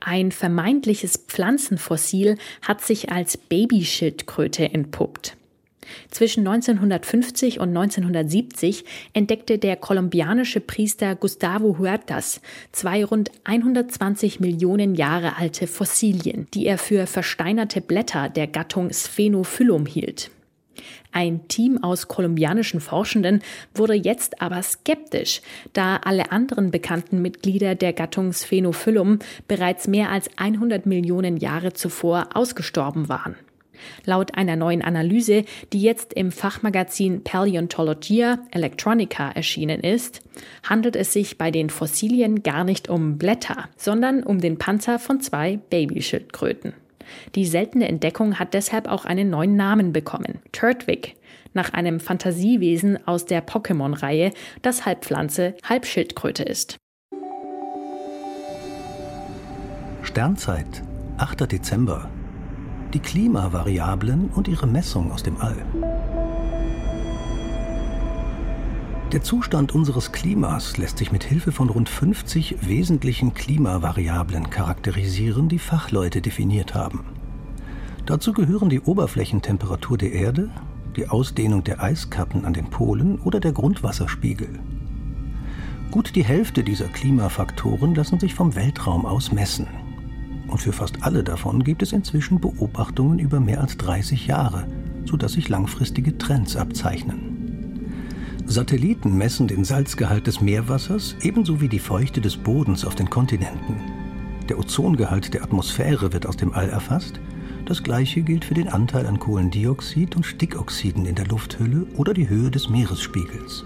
Ein 0.00 0.30
vermeintliches 0.30 1.16
Pflanzenfossil 1.26 2.36
hat 2.62 2.80
sich 2.80 3.10
als 3.10 3.36
Babyschildkröte 3.36 4.72
entpuppt. 4.72 5.36
Zwischen 6.10 6.46
1950 6.46 7.60
und 7.60 7.68
1970 7.68 8.84
entdeckte 9.12 9.58
der 9.58 9.76
kolumbianische 9.76 10.60
Priester 10.60 11.14
Gustavo 11.14 11.78
Huertas 11.78 12.40
zwei 12.72 13.04
rund 13.04 13.30
120 13.44 14.40
Millionen 14.40 14.94
Jahre 14.94 15.36
alte 15.36 15.66
Fossilien, 15.66 16.46
die 16.54 16.66
er 16.66 16.78
für 16.78 17.06
versteinerte 17.06 17.80
Blätter 17.80 18.28
der 18.28 18.46
Gattung 18.46 18.92
Sphenophyllum 18.92 19.86
hielt. 19.86 20.30
Ein 21.16 21.48
Team 21.48 21.82
aus 21.82 22.08
kolumbianischen 22.08 22.78
Forschenden 22.78 23.40
wurde 23.74 23.94
jetzt 23.94 24.42
aber 24.42 24.62
skeptisch, 24.62 25.40
da 25.72 25.96
alle 26.04 26.30
anderen 26.30 26.70
bekannten 26.70 27.22
Mitglieder 27.22 27.74
der 27.74 27.94
Gattung 27.94 28.34
Sphenophyllum 28.34 29.20
bereits 29.48 29.88
mehr 29.88 30.10
als 30.10 30.28
100 30.36 30.84
Millionen 30.84 31.38
Jahre 31.38 31.72
zuvor 31.72 32.28
ausgestorben 32.34 33.08
waren. 33.08 33.34
Laut 34.04 34.36
einer 34.36 34.56
neuen 34.56 34.82
Analyse, 34.82 35.46
die 35.72 35.80
jetzt 35.80 36.12
im 36.12 36.30
Fachmagazin 36.30 37.24
Paleontologia 37.24 38.40
Electronica 38.50 39.30
erschienen 39.30 39.80
ist, 39.80 40.20
handelt 40.64 40.96
es 40.96 41.14
sich 41.14 41.38
bei 41.38 41.50
den 41.50 41.70
Fossilien 41.70 42.42
gar 42.42 42.62
nicht 42.62 42.90
um 42.90 43.16
Blätter, 43.16 43.70
sondern 43.78 44.22
um 44.22 44.38
den 44.38 44.58
Panzer 44.58 44.98
von 44.98 45.22
zwei 45.22 45.60
Babyschildkröten. 45.70 46.74
Die 47.34 47.46
seltene 47.46 47.88
Entdeckung 47.88 48.38
hat 48.38 48.54
deshalb 48.54 48.88
auch 48.88 49.04
einen 49.04 49.30
neuen 49.30 49.56
Namen 49.56 49.92
bekommen, 49.92 50.40
Turtwig, 50.52 51.16
nach 51.52 51.72
einem 51.72 52.00
Fantasiewesen 52.00 53.06
aus 53.06 53.24
der 53.24 53.44
Pokémon-Reihe, 53.46 54.32
das 54.62 54.86
halb 54.86 55.04
Pflanze, 55.04 55.54
halb 55.68 55.86
Schildkröte 55.86 56.42
ist. 56.42 56.76
Sternzeit, 60.02 60.82
8. 61.18 61.50
Dezember. 61.50 62.08
Die 62.94 63.00
Klimavariablen 63.00 64.30
und 64.30 64.48
ihre 64.48 64.66
Messung 64.66 65.10
aus 65.10 65.22
dem 65.22 65.36
All. 65.40 65.56
Der 69.12 69.22
Zustand 69.22 69.72
unseres 69.72 70.10
Klimas 70.10 70.78
lässt 70.78 70.98
sich 70.98 71.12
mit 71.12 71.22
Hilfe 71.22 71.52
von 71.52 71.70
rund 71.70 71.88
50 71.88 72.66
wesentlichen 72.66 73.34
Klimavariablen 73.34 74.50
charakterisieren, 74.50 75.48
die 75.48 75.60
Fachleute 75.60 76.20
definiert 76.20 76.74
haben. 76.74 77.04
Dazu 78.04 78.32
gehören 78.32 78.68
die 78.68 78.80
Oberflächentemperatur 78.80 79.96
der 79.96 80.10
Erde, 80.10 80.50
die 80.96 81.08
Ausdehnung 81.08 81.62
der 81.62 81.84
Eiskappen 81.84 82.44
an 82.44 82.52
den 82.52 82.68
Polen 82.68 83.20
oder 83.20 83.38
der 83.38 83.52
Grundwasserspiegel. 83.52 84.58
Gut 85.92 86.16
die 86.16 86.24
Hälfte 86.24 86.64
dieser 86.64 86.88
Klimafaktoren 86.88 87.94
lassen 87.94 88.18
sich 88.18 88.34
vom 88.34 88.56
Weltraum 88.56 89.06
aus 89.06 89.30
messen. 89.30 89.68
Und 90.48 90.60
für 90.60 90.72
fast 90.72 91.04
alle 91.04 91.22
davon 91.22 91.62
gibt 91.62 91.82
es 91.82 91.92
inzwischen 91.92 92.40
Beobachtungen 92.40 93.20
über 93.20 93.38
mehr 93.38 93.60
als 93.60 93.76
30 93.76 94.26
Jahre, 94.26 94.66
sodass 95.04 95.34
sich 95.34 95.48
langfristige 95.48 96.18
Trends 96.18 96.56
abzeichnen. 96.56 97.35
Satelliten 98.48 99.18
messen 99.18 99.48
den 99.48 99.64
Salzgehalt 99.64 100.28
des 100.28 100.40
Meerwassers 100.40 101.16
ebenso 101.20 101.60
wie 101.60 101.68
die 101.68 101.80
Feuchte 101.80 102.20
des 102.20 102.36
Bodens 102.36 102.84
auf 102.84 102.94
den 102.94 103.10
Kontinenten. 103.10 103.80
Der 104.48 104.58
Ozongehalt 104.58 105.34
der 105.34 105.42
Atmosphäre 105.42 106.12
wird 106.12 106.26
aus 106.26 106.36
dem 106.36 106.52
All 106.52 106.68
erfasst. 106.68 107.20
Das 107.64 107.82
gleiche 107.82 108.22
gilt 108.22 108.44
für 108.44 108.54
den 108.54 108.68
Anteil 108.68 109.06
an 109.06 109.18
Kohlendioxid 109.18 110.14
und 110.14 110.24
Stickoxiden 110.24 111.06
in 111.06 111.16
der 111.16 111.26
Lufthülle 111.26 111.86
oder 111.96 112.14
die 112.14 112.28
Höhe 112.28 112.50
des 112.52 112.68
Meeresspiegels. 112.68 113.64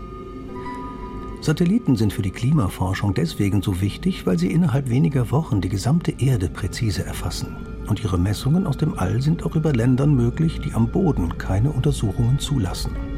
Satelliten 1.43 1.97
sind 1.97 2.15
für 2.15 2.23
die 2.23 2.31
Klimaforschung 2.31 3.13
deswegen 3.13 3.61
so 3.61 3.83
wichtig, 3.83 4.27
weil 4.27 4.39
sie 4.39 4.51
innerhalb 4.51 4.89
weniger 4.89 5.31
Wochen 5.31 5.61
die 5.61 5.69
gesamte 5.69 6.15
Erde 6.19 6.49
präzise 6.49 7.05
erfassen. 7.05 7.55
Und 7.87 8.03
ihre 8.03 8.19
Messungen 8.19 8.67
aus 8.67 8.79
dem 8.79 8.99
All 8.99 9.21
sind 9.21 9.45
auch 9.45 9.57
über 9.57 9.75
Ländern 9.75 10.15
möglich, 10.15 10.61
die 10.61 10.73
am 10.73 10.89
Boden 10.91 11.37
keine 11.37 11.71
Untersuchungen 11.71 12.39
zulassen. 12.39 13.10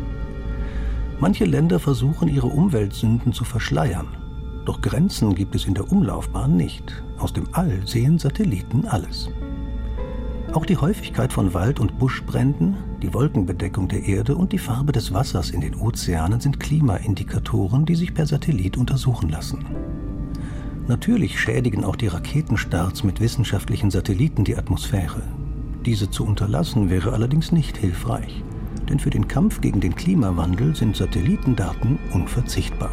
Manche 1.22 1.44
Länder 1.44 1.78
versuchen, 1.78 2.26
ihre 2.26 2.48
Umweltsünden 2.48 3.32
zu 3.32 3.44
verschleiern. 3.44 4.08
Doch 4.64 4.80
Grenzen 4.80 5.36
gibt 5.36 5.54
es 5.54 5.66
in 5.66 5.74
der 5.74 5.92
Umlaufbahn 5.92 6.56
nicht. 6.56 7.04
Aus 7.16 7.32
dem 7.32 7.44
All 7.52 7.86
sehen 7.86 8.18
Satelliten 8.18 8.86
alles. 8.88 9.30
Auch 10.52 10.66
die 10.66 10.76
Häufigkeit 10.76 11.32
von 11.32 11.54
Wald- 11.54 11.78
und 11.78 11.96
Buschbränden, 11.96 12.76
die 13.00 13.14
Wolkenbedeckung 13.14 13.86
der 13.86 14.02
Erde 14.02 14.34
und 14.34 14.50
die 14.50 14.58
Farbe 14.58 14.90
des 14.90 15.14
Wassers 15.14 15.50
in 15.50 15.60
den 15.60 15.76
Ozeanen 15.76 16.40
sind 16.40 16.58
Klimaindikatoren, 16.58 17.86
die 17.86 17.94
sich 17.94 18.14
per 18.14 18.26
Satellit 18.26 18.76
untersuchen 18.76 19.28
lassen. 19.28 19.64
Natürlich 20.88 21.38
schädigen 21.38 21.84
auch 21.84 21.94
die 21.94 22.08
Raketenstarts 22.08 23.04
mit 23.04 23.20
wissenschaftlichen 23.20 23.92
Satelliten 23.92 24.42
die 24.42 24.56
Atmosphäre. 24.56 25.22
Diese 25.86 26.10
zu 26.10 26.26
unterlassen 26.26 26.90
wäre 26.90 27.12
allerdings 27.12 27.52
nicht 27.52 27.76
hilfreich. 27.76 28.42
Denn 28.92 29.00
für 29.00 29.10
den 29.10 29.26
Kampf 29.26 29.62
gegen 29.62 29.80
den 29.80 29.96
Klimawandel 29.96 30.76
sind 30.76 30.94
Satellitendaten 30.94 31.98
unverzichtbar. 32.12 32.92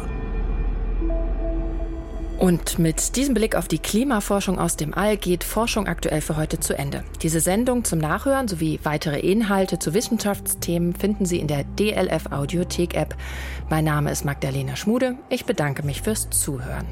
Und 2.38 2.78
mit 2.78 3.16
diesem 3.16 3.34
Blick 3.34 3.54
auf 3.54 3.68
die 3.68 3.78
Klimaforschung 3.78 4.58
aus 4.58 4.76
dem 4.76 4.94
All 4.94 5.18
geht 5.18 5.44
Forschung 5.44 5.86
aktuell 5.86 6.22
für 6.22 6.38
heute 6.38 6.58
zu 6.58 6.76
Ende. 6.76 7.04
Diese 7.20 7.40
Sendung 7.40 7.84
zum 7.84 7.98
Nachhören 7.98 8.48
sowie 8.48 8.80
weitere 8.82 9.20
Inhalte 9.20 9.78
zu 9.78 9.92
Wissenschaftsthemen 9.92 10.94
finden 10.94 11.26
Sie 11.26 11.38
in 11.38 11.48
der 11.48 11.64
DLF 11.64 12.32
Audiothek 12.32 12.94
App. 12.94 13.14
Mein 13.68 13.84
Name 13.84 14.10
ist 14.10 14.24
Magdalena 14.24 14.76
Schmude. 14.76 15.16
Ich 15.28 15.44
bedanke 15.44 15.84
mich 15.84 16.00
fürs 16.00 16.30
Zuhören. 16.30 16.86